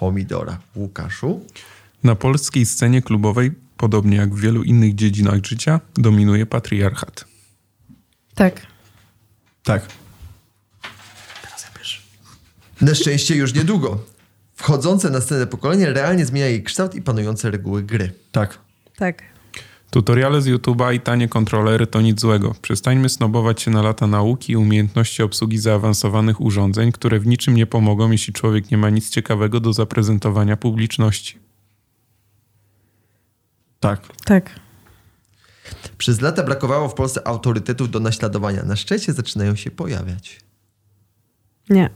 [0.00, 0.58] pomidora.
[0.76, 1.40] Łukaszu?
[2.04, 7.27] Na polskiej scenie klubowej, podobnie jak w wielu innych dziedzinach życia, dominuje patriarchat.
[8.38, 8.66] Tak.
[9.64, 9.82] Tak.
[11.42, 12.00] Teraz ja pierwszy.
[12.80, 13.98] Na szczęście już niedługo.
[14.54, 18.12] Wchodzące na scenę pokolenie realnie zmienia jej kształt i panujące reguły gry.
[18.32, 18.58] Tak.
[18.96, 19.22] Tak.
[19.90, 22.54] Tutoriale z YouTube'a i tanie kontrolery to nic złego.
[22.62, 27.66] Przestańmy snobować się na lata nauki i umiejętności obsługi zaawansowanych urządzeń, które w niczym nie
[27.66, 31.38] pomogą, jeśli człowiek nie ma nic ciekawego do zaprezentowania publiczności.
[33.80, 34.00] Tak.
[34.24, 34.67] Tak.
[35.98, 38.62] Przez lata brakowało w Polsce autorytetów do naśladowania.
[38.62, 40.40] Na szczęście zaczynają się pojawiać.
[41.70, 41.90] Nie.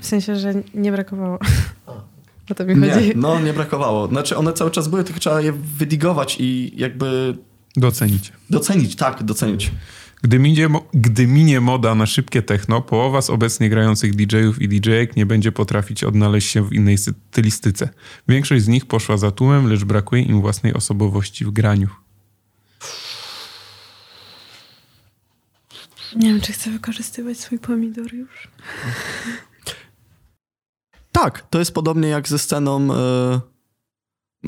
[0.00, 1.38] W sensie, że nie brakowało.
[2.50, 3.08] O to mi chodzi.
[3.08, 4.08] Nie, no nie brakowało.
[4.08, 7.36] Znaczy one cały czas były, tylko trzeba je wydigować i jakby...
[7.76, 8.32] Docenić.
[8.50, 9.70] Docenić, tak, docenić.
[10.26, 15.16] Gdy minie, gdy minie moda na szybkie techno, połowa z obecnie grających DJ-ów i DJ-ek
[15.16, 17.88] nie będzie potrafić odnaleźć się w innej stylistyce.
[18.28, 21.88] Większość z nich poszła za tłumem, lecz brakuje im własnej osobowości w graniu.
[26.16, 28.48] Nie wiem, czy chcę wykorzystywać swój pomidor już.
[31.12, 32.86] Tak, to jest podobnie jak ze sceną...
[32.86, 33.40] Yy,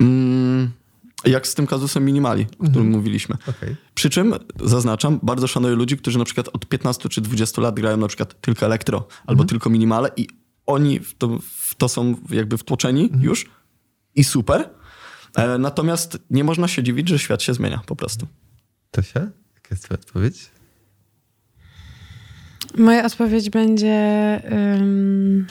[0.05, 0.78] yy,
[1.25, 2.91] jak z tym kazusem minimali, o którym mhm.
[2.91, 3.37] mówiliśmy.
[3.47, 3.77] Okay.
[3.95, 7.97] Przy czym, zaznaczam, bardzo szanuję ludzi, którzy na przykład od 15 czy 20 lat grają
[7.97, 9.49] na przykład tylko elektro albo mhm.
[9.49, 10.29] tylko minimale i
[10.67, 13.23] oni w to, w to są jakby wtłoczeni mhm.
[13.23, 13.47] już
[14.15, 14.71] i super.
[15.37, 18.27] E, natomiast nie można się dziwić, że świat się zmienia po prostu.
[18.91, 19.21] To się?
[19.55, 20.51] Jaka jest twoja odpowiedź?
[22.79, 24.43] Moja odpowiedź będzie...
[24.51, 25.47] Um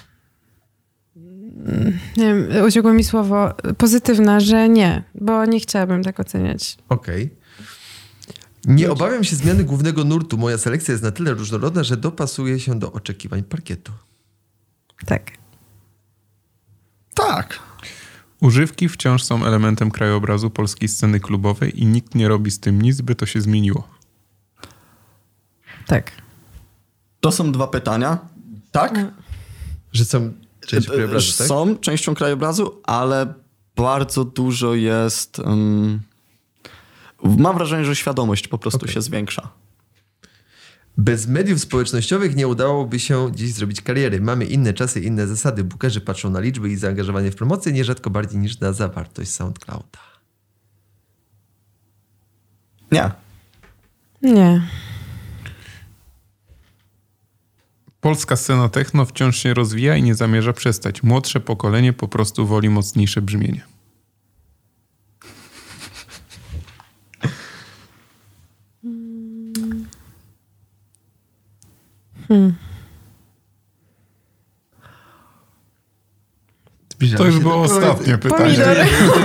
[2.17, 6.77] nie wiem, uciekło mi słowo pozytywna, że nie, bo nie chciałabym tak oceniać.
[6.89, 7.25] Okej.
[7.25, 7.37] Okay.
[8.75, 10.37] Nie obawiam się zmiany głównego nurtu.
[10.37, 13.91] Moja selekcja jest na tyle różnorodna, że dopasuje się do oczekiwań parkietu.
[15.05, 15.31] Tak.
[17.13, 17.59] Tak.
[18.41, 23.01] Używki wciąż są elementem krajobrazu polskiej sceny klubowej i nikt nie robi z tym nic,
[23.01, 23.87] by to się zmieniło.
[25.87, 26.11] Tak.
[27.19, 28.17] To są dwa pytania.
[28.71, 28.93] Tak?
[28.93, 29.11] No.
[29.93, 30.33] Że są
[30.67, 31.47] Część krajobrazu, tak?
[31.47, 33.33] Są częścią krajobrazu, ale
[33.75, 35.39] bardzo dużo jest...
[35.39, 35.99] Um,
[37.23, 38.93] mam wrażenie, że świadomość po prostu okay.
[38.93, 39.49] się zwiększa.
[40.97, 44.21] Bez mediów społecznościowych nie udałoby się dziś zrobić kariery.
[44.21, 45.63] Mamy inne czasy, inne zasady.
[45.63, 49.99] Bookerzy patrzą na liczby i zaangażowanie w promocję nierzadko bardziej niż na zawartość SoundClouda.
[52.91, 53.11] Nie.
[54.21, 54.61] Nie.
[58.07, 61.03] Polska scena techno wciąż się rozwija i nie zamierza przestać.
[61.03, 63.61] Młodsze pokolenie po prostu woli mocniejsze brzmienie.
[76.89, 78.55] Zbliżamy To już było ostatnie pytanie.
[78.55, 78.77] Pomidor.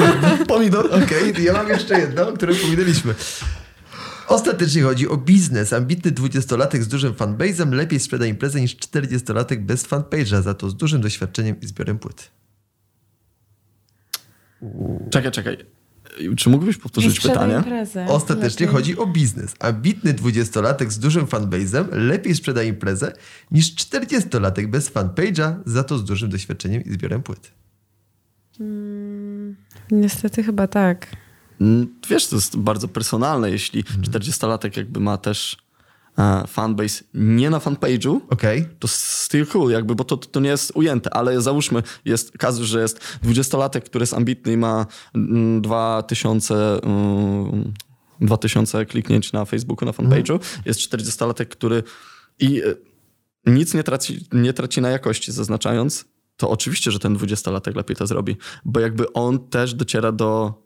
[0.48, 1.44] Pomidor, okej.
[1.44, 3.14] Ja mam jeszcze jedno, o którym powiedzieliśmy.
[4.34, 5.72] Ostatecznie chodzi o biznes.
[5.72, 10.76] Ambitny dwudziestolatek z dużym fanbase'em lepiej sprzeda imprezę niż czterdziestolatek bez fanpage'a, za to z
[10.76, 12.30] dużym doświadczeniem i zbiorem płyt.
[15.10, 15.56] Czekaj, czekaj.
[16.36, 17.54] Czy mógłbyś powtórzyć pytanie?
[17.54, 18.06] imprezę.
[18.08, 18.76] Ostatecznie Lepiej.
[18.76, 19.54] chodzi o biznes.
[19.58, 23.12] Ambitny dwudziestolatek z dużym fanbase'em lepiej sprzeda imprezę
[23.50, 27.52] niż czterdziestolatek bez fanpage'a, za to z dużym doświadczeniem i zbiorem płyt.
[29.90, 31.21] Niestety chyba tak.
[32.08, 35.56] Wiesz, to jest bardzo personalne, jeśli 40-latek jakby ma też
[36.18, 38.68] e, fanbase nie na fanpage'u, Okej?
[38.78, 42.80] to still cool, jakby, bo to, to nie jest ujęte, ale załóżmy, jest kazus, że
[42.80, 47.72] jest 20-latek, który jest ambitny i ma mm, 2000, mm,
[48.20, 51.82] 2000 kliknięć na Facebooku, na fanpage'u, jest 40-latek, który
[52.38, 52.74] i e,
[53.46, 56.04] nic nie traci, nie traci na jakości, zaznaczając,
[56.36, 60.61] to oczywiście, że ten 20-latek lepiej to zrobi, bo jakby on też dociera do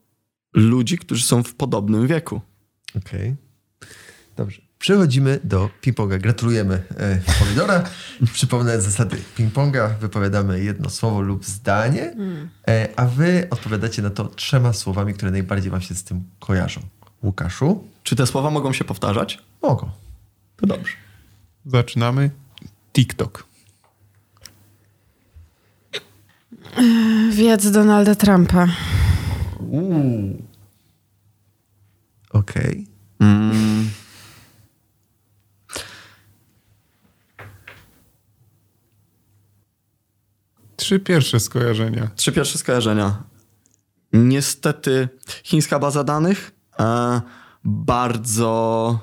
[0.56, 2.40] ludzi, którzy są w podobnym wieku.
[2.96, 3.36] Okej.
[4.36, 4.62] Dobrze.
[4.78, 6.18] Przechodzimy do ping-ponga.
[6.18, 7.84] Gratulujemy e, Pomidora.
[8.32, 9.98] Przypomnę zasady ping-ponga.
[10.00, 12.14] Wypowiadamy jedno słowo lub zdanie,
[12.68, 16.80] e, a wy odpowiadacie na to trzema słowami, które najbardziej wam się z tym kojarzą.
[17.22, 17.84] Łukaszu?
[18.02, 19.38] Czy te słowa mogą się powtarzać?
[19.62, 19.90] Mogą.
[20.56, 20.92] To dobrze.
[21.66, 22.30] Zaczynamy.
[22.92, 23.46] TikTok.
[27.30, 28.68] Wiedz Donalda Trumpa.
[29.60, 30.45] Uuu.
[32.38, 32.86] Okej.
[33.20, 33.88] Mm.
[40.76, 42.10] Trzy pierwsze skojarzenia.
[42.16, 43.22] Trzy pierwsze skojarzenia.
[44.12, 45.08] Niestety
[45.44, 47.20] chińska baza danych e,
[47.64, 48.98] bardzo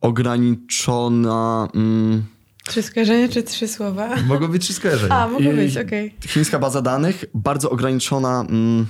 [0.00, 1.68] ograniczona.
[1.74, 2.24] Mm,
[2.66, 4.16] Trzy skojarzenia czy trzy słowa?
[4.26, 5.14] Mogą być trzy skojarzenia.
[5.14, 6.14] A, mogło I- być, okej.
[6.26, 8.40] Chińska baza danych bardzo ograniczona.
[8.40, 8.86] Mm,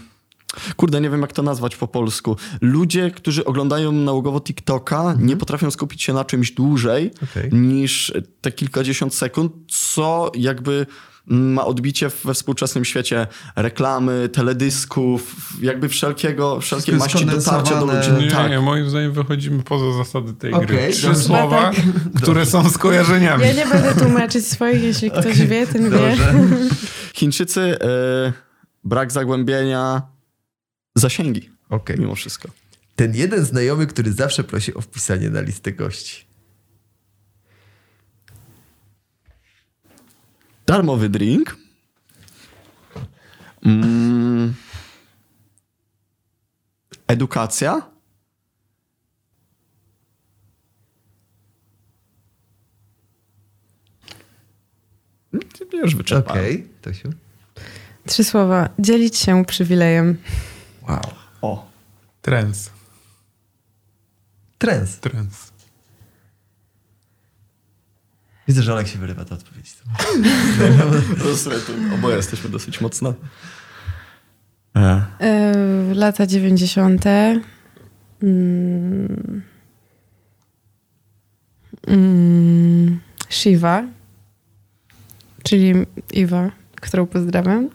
[0.76, 2.36] kurde, nie wiem jak to nazwać po polsku.
[2.60, 7.50] Ludzie, którzy oglądają nałogowo TikToka, nie potrafią skupić się na czymś dłużej Okej.
[7.52, 10.86] niż te kilkadziesiąt sekund, co jakby
[11.30, 13.26] mm, ma odbicie we współczesnym świecie
[13.56, 18.24] reklamy, teledysków, jakby wszelkiego, wszelkiej maści dotarcia do ludzi.
[18.24, 18.50] Nie, tak.
[18.50, 20.64] nie, moim zdaniem wychodzimy poza zasady tej gry.
[20.64, 21.22] Okej, Trzy dobrze.
[21.22, 21.70] słowa,
[22.22, 23.44] które są skojarzeniami.
[23.44, 26.16] Ja nie będę tłumaczyć swoich, jeśli ktoś wie, ten wie.
[27.14, 27.76] Chińczycy, y,
[28.84, 30.02] brak zagłębienia,
[30.94, 31.96] zasięgi Okej.
[31.98, 32.48] mimo wszystko.
[32.96, 36.26] Ten jeden znajomy, który zawsze prosi o wpisanie na listę gości.
[40.66, 41.56] Darmowy drink.
[43.62, 44.54] Mm.
[47.06, 47.82] Edukacja.
[55.72, 56.42] Już wyczerpałem.
[56.42, 57.08] Okej, Tosiu.
[58.06, 58.68] Trzy słowa.
[58.78, 60.16] Dzielić się przywilejem.
[60.88, 61.00] Wow.
[61.42, 61.66] O.
[62.22, 62.70] Trends.
[64.58, 65.00] Trends.
[65.00, 65.52] Trends.
[68.48, 69.72] Widzę, że Olek się wyrywa do odpowiedzi.
[71.94, 73.14] Oboje jesteśmy dosyć mocno.
[74.76, 75.04] E.
[75.20, 75.54] E,
[75.94, 77.04] lata 90.
[78.22, 79.42] Mm.
[81.86, 83.00] Mm.
[83.28, 83.84] Shiva,
[85.42, 85.74] czyli
[86.12, 87.68] Iwa, którą pozdrawiam.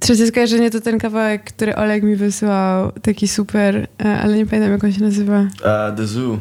[0.00, 4.72] Trzecie skojarzenie to ten kawałek, który Oleg mi wysłał, taki super, e, ale nie pamiętam
[4.72, 5.46] jak on się nazywa.
[5.64, 6.38] E, The Zoo.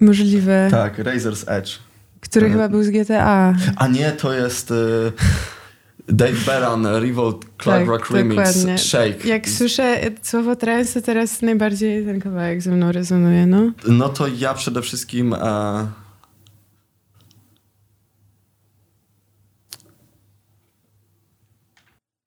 [0.00, 0.68] Możliwe.
[0.70, 1.70] Tak, Razor's Edge.
[2.20, 2.50] Który E.
[2.50, 3.54] chyba był z GTA.
[3.76, 4.74] A nie, to jest y,
[6.08, 8.78] Dave Baran, Revolt Club Tak, Rock Remix, dokładnie.
[8.78, 9.28] Shake.
[9.28, 13.72] Jak słyszę słowo trance, to teraz najbardziej ten kawałek ze mną rezonuje, no.
[13.88, 15.34] No to ja przede wszystkim.
[15.34, 15.86] E...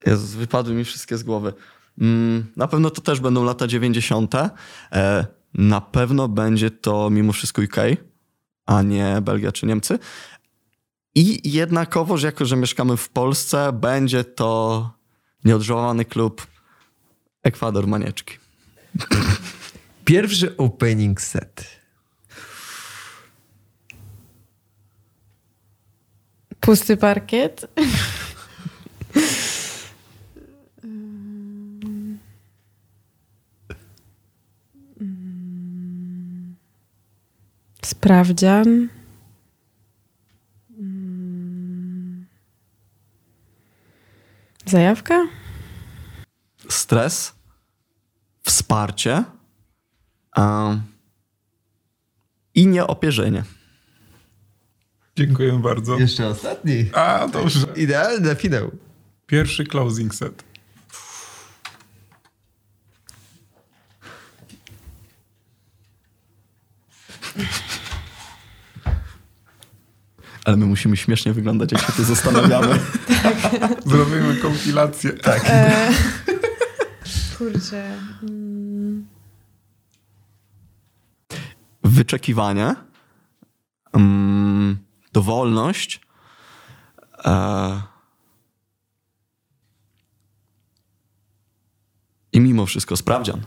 [0.06, 1.52] Jezus, wypadły mi wszystkie z głowy.
[2.00, 4.34] Mm, na pewno to też będą lata 90.
[4.34, 7.76] E, na pewno będzie to mimo wszystko UK,
[8.66, 9.98] a nie Belgia czy Niemcy.
[11.14, 14.90] I jednakowoż, jako że mieszkamy w Polsce, będzie to
[15.44, 16.46] nieodżałowany klub
[17.42, 18.38] Ekwador Manieczki.
[20.04, 21.80] Pierwszy opening set.
[26.60, 27.66] Pusty parkiet.
[37.86, 38.88] Sprawdzian.
[44.66, 45.26] Zajawka?
[46.68, 47.32] Stres,
[48.42, 49.24] wsparcie
[50.36, 50.82] um,
[52.54, 53.44] i nieopierzenie.
[55.16, 55.98] Dziękuję bardzo.
[55.98, 56.90] Jeszcze ostatni.
[56.92, 57.66] A, dobrze.
[57.76, 58.70] Idealny na finał.
[59.26, 60.45] Pierwszy closing set.
[70.46, 72.78] Ale my musimy śmiesznie wyglądać, jak się tu zastanawiamy.
[73.86, 75.12] Zrobimy kompilację.
[75.12, 75.42] Tak.
[77.38, 77.98] Kurczę.
[78.22, 79.06] Mm.
[81.84, 82.74] Wyczekiwanie,
[83.92, 84.78] um,
[85.12, 86.00] dowolność,
[87.24, 87.82] e,
[92.32, 93.40] i mimo wszystko sprawdzian.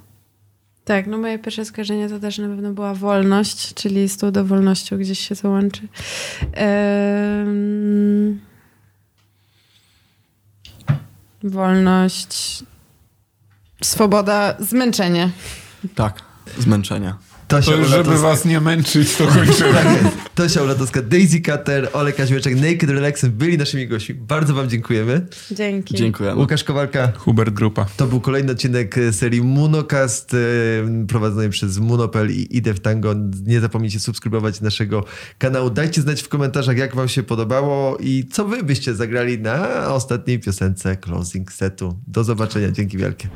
[0.89, 4.97] Tak, no moje pierwsze skojarzenie to też na pewno była wolność, czyli z tą dowolnością
[4.97, 5.87] gdzieś się to łączy.
[6.51, 8.39] Em,
[11.43, 12.63] wolność,
[13.81, 15.29] swoboda, zmęczenie.
[15.95, 16.21] Tak,
[16.57, 17.17] zmęczenia.
[17.49, 19.73] To już, żeby was nie męczyć, to kończymy.
[19.73, 19.87] Tak.
[20.35, 24.15] Tosia Ulatowska, Daisy Cutter, Olek Kaźmierczak, Naked Relaxem byli naszymi gośćmi.
[24.15, 25.27] Bardzo wam dziękujemy.
[25.51, 25.95] Dzięki.
[25.95, 26.41] Dziękujemy.
[26.41, 27.85] Łukasz Kowalka, Hubert Grupa.
[27.97, 30.37] to był kolejny odcinek serii Munocast e,
[31.07, 33.15] prowadzonej przez Munopel i Idę w Tango.
[33.45, 35.05] Nie zapomnijcie subskrybować naszego
[35.37, 35.69] kanału.
[35.69, 40.39] Dajcie znać w komentarzach, jak wam się podobało i co wy byście zagrali na ostatniej
[40.39, 41.99] piosence closing setu.
[42.07, 42.71] Do zobaczenia.
[42.71, 43.27] Dzięki wielkie.